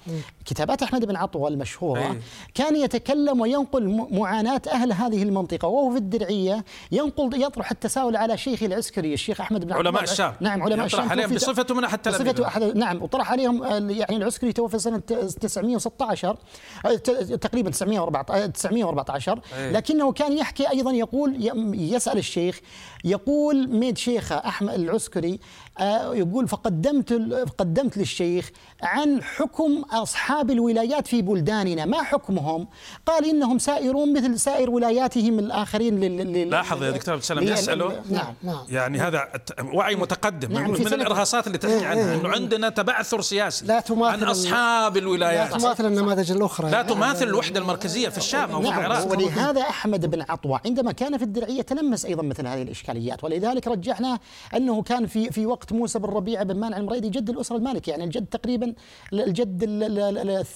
كتابات 0.44 0.82
أحمد 0.82 1.04
بن 1.04 1.16
عطوة 1.16 1.48
المشهورة 1.48 2.00
أي. 2.00 2.20
كان 2.54 2.76
يتكلم 2.76 3.40
وينقل 3.40 4.06
معاناة 4.10 4.62
أهل 4.72 4.92
هذه 4.92 5.22
المنطقة 5.22 5.68
وهو 5.68 5.90
في 5.90 5.96
الدرعية 5.98 6.64
ينقل 6.92 7.42
يطرح 7.42 7.70
التساؤل 7.70 8.16
على 8.16 8.38
شيخ 8.38 8.62
العسكري 8.62 9.14
الشيخ 9.14 9.40
أحمد 9.40 9.64
بن 9.64 9.72
عطوة. 9.72 9.86
علماء 9.86 10.02
الشام. 10.02 10.34
نعم 10.40 10.62
علماء 10.62 10.86
الشام. 10.86 11.08
عليهم 11.08 11.34
بصفته 11.34 11.74
من 11.74 11.84
أحد 11.84 12.08
بصفته 12.08 12.72
نعم 12.74 13.02
وطرح 13.02 13.32
عليهم 13.32 13.81
يعني 13.90 14.16
العسكري 14.16 14.52
توفى 14.52 14.78
سنة 14.78 14.98
916 14.98 16.36
تقريبا 17.40 17.70
914 17.70 18.46
914 18.46 19.40
لكنه 19.56 20.12
كان 20.12 20.38
يحكي 20.38 20.70
أيضا 20.70 20.92
يقول 20.92 21.36
يسأل 21.74 22.18
الشيخ 22.18 22.60
يقول 23.04 23.68
ميد 23.68 23.98
شيخة 23.98 24.36
أحمد 24.36 24.74
العسكري 24.74 25.40
يقول 26.12 26.48
فقدمت 26.48 27.12
قدمت 27.58 27.96
للشيخ 27.96 28.50
عن 28.82 29.22
حكم 29.22 29.82
أصحاب 29.92 30.50
الولايات 30.50 31.06
في 31.06 31.22
بلداننا. 31.22 31.84
ما 31.84 32.02
حكمهم؟ 32.02 32.68
قال 33.06 33.24
إنهم 33.24 33.58
سائرون 33.58 34.12
مثل 34.12 34.38
سائر 34.38 34.70
ولاياتهم 34.70 35.38
الآخرين 35.38 36.00
لاحظ 36.50 36.82
يا 36.82 36.90
دكتور 36.90 37.14
عبد 37.14 37.22
السلام 37.22 37.44
يسأله 37.44 38.02
نعم 38.10 38.34
نعم. 38.42 38.64
يعني 38.68 38.98
هذا 38.98 39.28
وعي 39.74 39.94
متقدم 39.94 40.52
نعم 40.52 40.70
من, 40.70 40.80
من 40.80 40.86
الإرهاصات 40.86 41.46
اللي 41.46 41.58
تحكي 41.58 41.84
عنها 41.84 42.14
أنه 42.14 42.28
عندنا 42.28 42.68
تبعثر 42.68 43.20
سياسي 43.20 43.66
لا 43.66 43.80
تماثل 43.80 44.24
عن 44.24 44.30
أصحاب 44.30 44.96
الولايات. 44.96 45.52
لا 45.52 45.58
تماثل 45.58 45.86
النماذج 45.86 46.32
الأخرى. 46.32 46.70
لا 46.70 46.82
تماثل 46.82 47.26
الوحدة 47.26 47.60
المركزية 47.60 48.08
في 48.08 48.18
الشام 48.18 48.50
أو 48.50 48.62
في 48.62 48.68
نعم 48.68 48.78
العراق. 48.78 49.10
ولهذا 49.10 49.60
أحمد 49.60 50.10
بن 50.10 50.24
عطوة 50.28 50.60
عندما 50.66 50.92
كان 50.92 51.18
في 51.18 51.24
الدرعية 51.24 51.62
تلمس 51.62 52.04
أيضا 52.04 52.22
مثل 52.22 52.46
هذه 52.46 52.62
الإشكاليات 52.62 53.24
ولذلك 53.24 53.68
رجحنا 53.68 54.18
أنه 54.56 54.82
كان 54.82 55.06
في 55.06 55.30
في 55.30 55.46
وقت 55.46 55.61
موسى 55.72 55.98
بن 55.98 56.08
ربيعه 56.08 56.44
بن 56.44 56.56
مانع 56.56 56.76
المريدي 56.76 57.08
جد 57.08 57.30
الأسرة 57.30 57.56
المالكي 57.56 57.90
يعني 57.90 58.04
الجد 58.04 58.26
تقريبا 58.26 58.74
الجد 59.12 59.64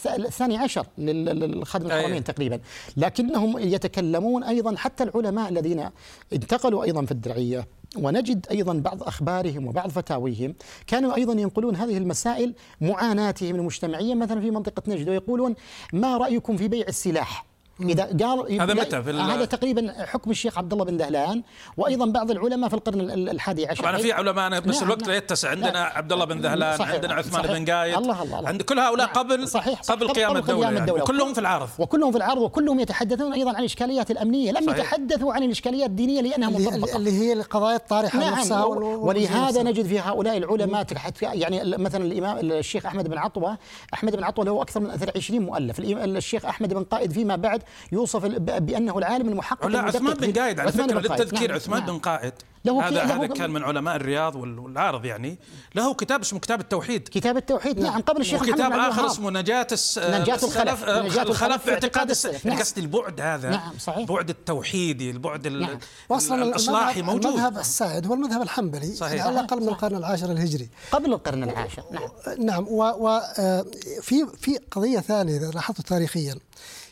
الثاني 0.07 0.57
عشر 0.57 0.87
للخادم 0.99 1.87
الحرمين 1.87 2.25
تقريبا. 2.25 2.61
لكنهم 2.97 3.59
يتكلمون 3.59 4.45
أيضا 4.45 4.77
حتى 4.77 5.05
العلماء 5.05 5.49
الذين 5.49 5.91
انتقلوا 6.33 6.85
أيضا 6.85 7.05
في 7.05 7.13
الدرعية. 7.13 7.69
ونجد 7.97 8.47
أيضا 8.51 8.73
بعض 8.75 9.03
أخبارهم 9.03 9.67
وبعض 9.67 9.91
فتاويهم 9.91 10.55
كانوا 10.87 11.15
أيضا 11.15 11.33
ينقلون 11.33 11.77
هذه 11.77 11.99
المسائل 11.99 12.55
معاناتهم 12.81 13.55
المجتمعية 13.55 14.15
مثلا 14.15 14.41
في 14.41 14.51
منطقة 14.51 14.83
نجد 14.89 15.09
ويقولون 15.09 15.55
ما 15.93 16.17
رأيكم 16.17 16.57
في 16.57 16.69
بيع 16.69 16.87
السلاح؟ 16.89 17.47
إذا 17.81 18.05
قال 18.05 18.61
هذا 18.61 18.75
متى 18.75 19.03
في 19.03 19.11
هذا 19.11 19.45
تقريبا 19.45 19.95
حكم 20.07 20.31
الشيخ 20.31 20.59
عبد 20.59 20.73
الله 20.73 20.85
بن 20.85 20.97
دهلان 20.97 21.43
وأيضا 21.77 22.07
بعض 22.07 22.31
العلماء 22.31 22.69
في 22.69 22.75
القرن 22.75 23.01
الحادي 23.11 23.67
عشر. 23.67 23.83
طبعا 23.83 23.97
في 23.97 24.13
علماء 24.13 24.61
بس 24.61 24.77
نعم 24.77 24.85
الوقت 24.85 25.03
لا 25.03 25.09
نعم. 25.09 25.17
يتسع. 25.17 25.51
عندنا 25.51 25.71
نعم 25.71 25.93
عبد 25.95 26.13
الله 26.13 26.25
بن 26.25 26.41
دهلان 26.41 26.79
صحيح 26.79 26.95
عندنا 26.95 27.15
عثمان 27.15 27.43
صحيح. 27.43 27.59
بن 27.59 27.73
قايد. 27.73 27.97
الله 27.97 28.23
الله, 28.23 28.39
الله. 28.39 28.49
عند 28.49 28.63
كل 28.63 28.79
هؤلاء 28.79 29.07
نعم. 29.07 29.17
قبل 29.17 29.49
صحيح 29.49 29.83
صحيح. 29.83 29.97
قبل 29.97 30.09
قيام 30.09 30.37
الدولة, 30.37 30.63
يعني. 30.63 30.79
الدولة. 30.79 31.03
وكلهم 31.03 31.35
في 31.35 31.41
العرض. 31.41 31.69
وكلهم 31.79 32.11
في 32.11 32.19
العرض 32.19 32.43
وكلهم 32.43 32.81
يتحدثون 32.81 33.33
أيضا 33.33 33.51
عن 33.51 33.61
الإشكاليات 33.61 34.11
الأمنية. 34.11 34.53
لم 34.53 34.67
صحيح. 34.67 34.79
يتحدثوا 34.79 35.33
عن 35.33 35.43
الإشكاليات 35.43 35.91
الدينية 35.91 36.21
لانها 36.21 36.51
مرتبطه 36.51 36.97
اللي 36.97 37.13
هي 37.13 37.33
القضايا 37.33 37.77
الطارحة 37.77 38.19
نعم 38.19 38.33
نفسها 38.33 38.65
ولهذا 38.65 39.63
نجد 39.63 39.87
في 39.87 40.01
هؤلاء 40.01 40.37
العلماء 40.37 40.87
يعني 41.23 41.77
مثلا 41.79 42.05
الامام 42.05 42.39
الشيخ 42.39 42.87
أحمد 42.87 43.09
بن 43.09 43.19
عطوه 43.19 43.59
أحمد 43.95 44.17
بن 44.17 44.25
عطوة 44.25 44.45
له 44.45 44.63
أكثر 44.63 44.81
من 44.81 44.91
20 45.17 45.43
مؤلف. 45.43 45.81
الشيخ 45.81 46.45
أحمد 46.45 46.75
بن 46.75 46.85
قائد 46.85 47.13
فيما 47.13 47.37
بعد 47.37 47.63
يوصف 47.93 48.25
بأنه 48.27 48.99
العالم 48.99 49.29
المحقق 49.29 49.67
لا 49.67 49.81
عثمان 49.81 50.15
بن 50.15 50.33
قائد 50.33 50.61
على 50.61 50.73
فكرة 50.73 51.01
للتذكير 51.01 51.49
نعم. 51.49 51.57
عثمان 51.57 51.81
نعم. 51.81 51.89
بن 51.89 51.99
قائد. 51.99 52.33
له 52.65 52.89
هذا 52.89 53.03
هذا 53.03 53.27
كان 53.27 53.51
من 53.51 53.65
علماء 53.65 53.97
الرياض 53.97 54.37
والعارض 54.37 55.05
يعني. 55.05 55.39
له 55.75 55.95
كتاب 55.95 56.21
اسمه 56.21 56.39
كتاب 56.39 56.61
التوحيد. 56.61 57.09
كتاب 57.09 57.37
التوحيد. 57.37 57.81
نعم 57.81 58.01
قبل 58.01 58.21
الشيخ 58.21 58.43
وكتاب 58.43 58.73
آخر 58.73 59.07
اسمه 59.07 59.31
نجاة 59.31 59.67
نجاة 59.99 60.39
الخلف. 60.43 60.89
نجاة 60.89 61.23
الخلف 61.23 61.63
في 61.63 61.73
اعتقاد 61.73 62.11
السلف 62.11 62.47
نعم. 62.47 62.59
قصدي 62.59 62.81
البعد 62.81 63.21
هذا. 63.21 63.51
نعم 63.51 63.73
صحيح. 63.79 63.99
البعد 63.99 64.29
التوحيدي 64.29 65.11
البعد 65.11 65.47
نعم. 65.47 65.79
واصلا 66.09 66.43
الإصلاحي 66.43 67.03
موجود. 67.03 67.27
المذهب 67.27 67.59
السائد 67.59 68.07
هو 68.07 68.15
المذهب 68.15 68.43
الحنبلي 68.43 68.95
صحيح. 68.95 69.27
على 69.27 69.41
الأقل 69.41 69.61
من 69.61 69.69
القرن 69.69 69.97
العاشر 69.97 70.33
الهجري. 70.33 70.69
قبل 70.93 71.13
القرن 71.13 71.43
العاشر. 71.43 71.83
نعم. 71.91 72.09
نعم 72.47 72.67
وفي 72.69 74.23
آه، 74.23 74.33
في 74.41 74.59
قضية 74.71 75.01
ثانية 75.01 75.37
إذا 75.37 75.51
لاحظت 75.51 75.81
تاريخيا. 75.81 76.35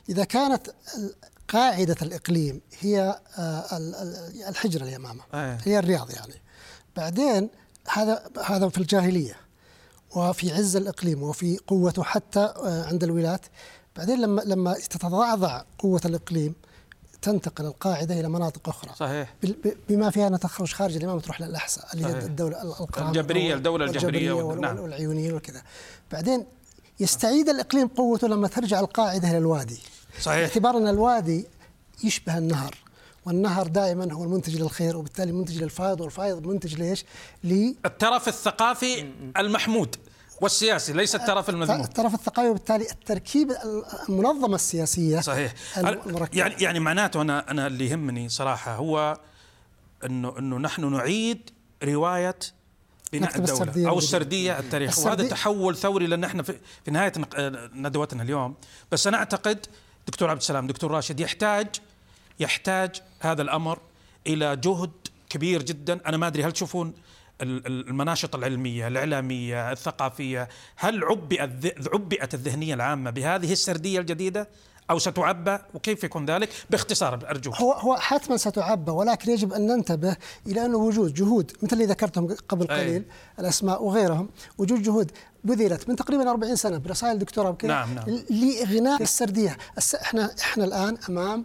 إذا 0.09 0.25
كانت 0.25 0.75
قاعدة 1.49 1.97
الإقليم 2.03 2.61
هي 2.81 3.21
آه، 3.39 3.65
الحجرة 4.49 4.83
اليمامة 4.85 5.23
آه. 5.35 5.59
هي 5.65 5.79
الرياض 5.79 6.11
يعني. 6.11 6.35
بعدين 6.97 7.51
هذا 7.89 8.23
هذا 8.45 8.69
في 8.69 8.79
الجاهلية 8.79 9.37
وفي 10.17 10.53
عز 10.53 10.77
الإقليم 10.77 11.23
وفي 11.23 11.59
قوته 11.67 12.03
حتى 12.03 12.41
آه، 12.41 12.87
عند 12.87 13.05
الولاة. 13.05 13.41
بعدين 13.97 14.21
لما 14.21 14.41
لما 14.41 14.73
تتضعضع 14.73 15.63
قوة 15.79 16.01
الإقليم 16.05 16.55
تنتقل 17.23 17.67
القاعدة 17.67 18.21
إلى 18.21 18.29
مناطق 18.29 18.69
أخرى. 18.69 18.91
صحيح. 18.97 19.35
بما 19.89 20.11
فيها 20.11 20.27
أنها 20.27 20.39
تخرج 20.39 20.73
خارج 20.73 20.97
الإمام 20.97 21.19
تروح 21.19 21.41
للأحساء 21.41 21.89
اللي 21.95 22.07
هي 22.07 22.19
الدولة 22.19 22.63
الجبرية 22.99 23.55
الدولة 23.55 23.85
الجبرية 23.85 24.53
نعم. 24.55 24.79
والعيونيين 24.79 25.35
وكذا. 25.35 25.63
بعدين 26.13 26.47
يستعيد 27.01 27.49
الإقليم 27.49 27.87
قوته 27.87 28.29
لما 28.29 28.49
ترجع 28.49 28.81
القاعدة 28.81 29.31
إلى 29.31 29.39
الوادي. 29.39 29.79
صحيح. 30.21 30.39
باعتبار 30.39 30.77
ان 30.77 30.89
الوادي 30.89 31.47
يشبه 32.05 32.39
النهر 32.39 32.75
والنهر 33.27 33.67
دائما 33.67 34.13
هو 34.13 34.25
المنتج 34.25 34.57
للخير 34.57 34.97
وبالتالي 34.97 35.33
منتج 35.33 35.63
للفائض 35.63 36.01
والفائض 36.01 36.47
منتج 36.47 36.75
ليش؟ 36.75 37.05
ل 37.45 37.75
الترف 37.87 38.29
الثقافي 38.29 39.13
المحمود 39.37 39.97
والسياسي 40.41 40.93
ليس 40.93 41.15
الترف 41.15 41.51
المذموم. 41.51 41.81
الترف 41.81 42.15
الثقافي 42.15 42.49
وبالتالي 42.49 42.91
التركيب 42.91 43.53
المنظمة 44.09 44.55
السياسية 44.55 45.21
صحيح. 45.21 45.55
المركبة. 45.77 46.39
يعني 46.39 46.55
يعني 46.63 46.81
معناته 46.81 47.23
أنا 47.23 47.51
أنا 47.51 47.67
اللي 47.67 47.91
يهمني 47.91 48.29
صراحة 48.29 48.75
هو 48.75 49.21
إنه 50.05 50.39
إنه 50.39 50.59
نحن 50.59 50.93
نعيد 50.93 51.51
رواية 51.83 52.37
بناء 53.13 53.37
الدولة 53.37 53.89
أو 53.89 53.99
السردية 53.99 54.59
التاريخ 54.59 54.99
وهذا 54.99 55.29
تحول 55.29 55.77
ثوري 55.77 56.07
لأن 56.07 56.25
إحنا 56.25 56.43
في, 56.43 56.59
في 56.85 56.91
نهاية 56.91 57.13
ندوتنا 57.75 58.23
اليوم. 58.23 58.55
بس 58.93 59.07
أنا 59.07 59.17
أعتقد 59.17 59.67
دكتور 60.07 60.31
عبد 60.31 60.41
السلام 60.41 60.67
دكتور 60.67 60.91
راشد 60.91 61.21
يحتاج 61.21 61.67
يحتاج 62.41 63.03
هذا 63.21 63.43
الأمر 63.43 63.79
إلى 64.27 64.57
جهد 64.57 64.91
كبير 65.31 65.63
جدا. 65.63 66.01
أنا 66.07 66.17
ما 66.17 66.27
أدري 66.27 66.45
هل 66.45 66.53
تشوفون 66.53 66.95
المناشط 67.41 68.35
العلمية 68.35 68.89
الإعلامية 68.89 69.73
الثقافية 69.73 70.49
هل 70.77 71.05
عبئت 71.05 71.89
عبئت 71.93 72.35
الذهنية 72.35 72.75
العامة 72.75 73.11
بهذه 73.11 73.53
السردية 73.53 74.01
الجديدة 74.01 74.49
أو 74.91 74.99
ستعبى؟ 74.99 75.59
وكيف 75.75 76.05
يكون 76.05 76.27
ذلك؟ 76.27 76.49
باختصار 76.71 77.15
أرجوك. 77.31 77.55
هو 77.57 77.73
هو 77.73 77.97
حتما 77.97 78.37
ستعبى 78.37 78.91
ولكن 78.91 79.31
يجب 79.31 79.53
أن 79.53 79.67
ننتبه 79.67 80.17
إلى 80.47 80.67
انه 80.67 80.79
وجود 80.79 81.15
جهود 81.15 81.53
مثل 81.63 81.73
اللي 81.73 81.87
ذكرتهم 81.87 82.37
قبل 82.49 82.67
قليل 82.67 82.93
أي. 82.93 83.05
الأسماء 83.39 83.83
وغيرهم 83.83 84.29
وجود 84.59 84.83
جهود 84.83 85.13
بذلت 85.45 85.89
من 85.89 85.97
تقريبا 85.97 86.31
40 86.31 86.57
سنة 86.57 86.79
برسائل 86.79 87.19
دكتوراه 87.19 87.51
وكذا 87.51 87.73
نعم 87.73 87.95
نعم. 87.95 88.05
لاغناء 88.31 89.03
السردية 89.03 89.57
إحنا 90.03 90.35
إحنا 90.41 90.65
الآن 90.65 90.99
أمام 91.09 91.45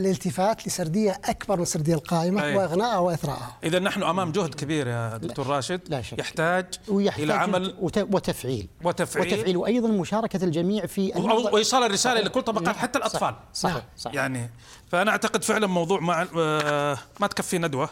الالتفات 0.00 0.66
لسردية 0.66 1.20
أكبر 1.24 1.56
من 1.56 1.62
السردية 1.62 1.94
القائمة 1.94 2.44
أيه. 2.44 2.56
واغنائها 2.56 2.98
وإثراءها. 2.98 3.56
اذا 3.64 3.78
نحن 3.78 4.02
أمام 4.02 4.32
جهد 4.32 4.54
كبير 4.54 4.86
يا 4.86 5.16
دكتور 5.16 5.46
راشد 5.46 5.80
لا 5.88 6.02
شك. 6.02 6.18
يحتاج, 6.18 6.66
ويحتاج 6.88 7.24
إلى 7.24 7.32
عمل 7.34 7.74
وتفعيل 7.80 8.68
وتفعيل 8.84 9.26
وتفعيل 9.26 9.56
وأيضا 9.56 9.88
مشاركة 9.88 10.44
الجميع 10.44 10.86
في 10.86 11.12
وايصال 11.52 11.82
الرسالة 11.82 12.20
لكل 12.20 12.42
طبقات 12.42 12.64
نعم. 12.64 12.74
حتى 12.74 12.98
الأطفال 12.98 13.34
صح. 13.54 13.74
صح. 13.74 13.82
صح. 13.96 14.14
يعني 14.14 14.50
فأنا 14.88 15.10
أعتقد 15.10 15.44
فعلا 15.44 15.66
موضوع 15.66 16.00
ما 16.00 16.28
آه، 16.36 16.98
ما 17.20 17.26
تكفي 17.26 17.58
ندوة 17.58 17.90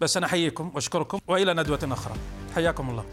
بس 0.00 0.16
أنا 0.16 0.26
أحييكم 0.26 0.70
وأشكركم 0.74 1.18
وإلى 1.28 1.54
ندوة 1.54 1.78
أخرى 1.82 2.14
حياكم 2.54 2.90
الله 2.90 3.04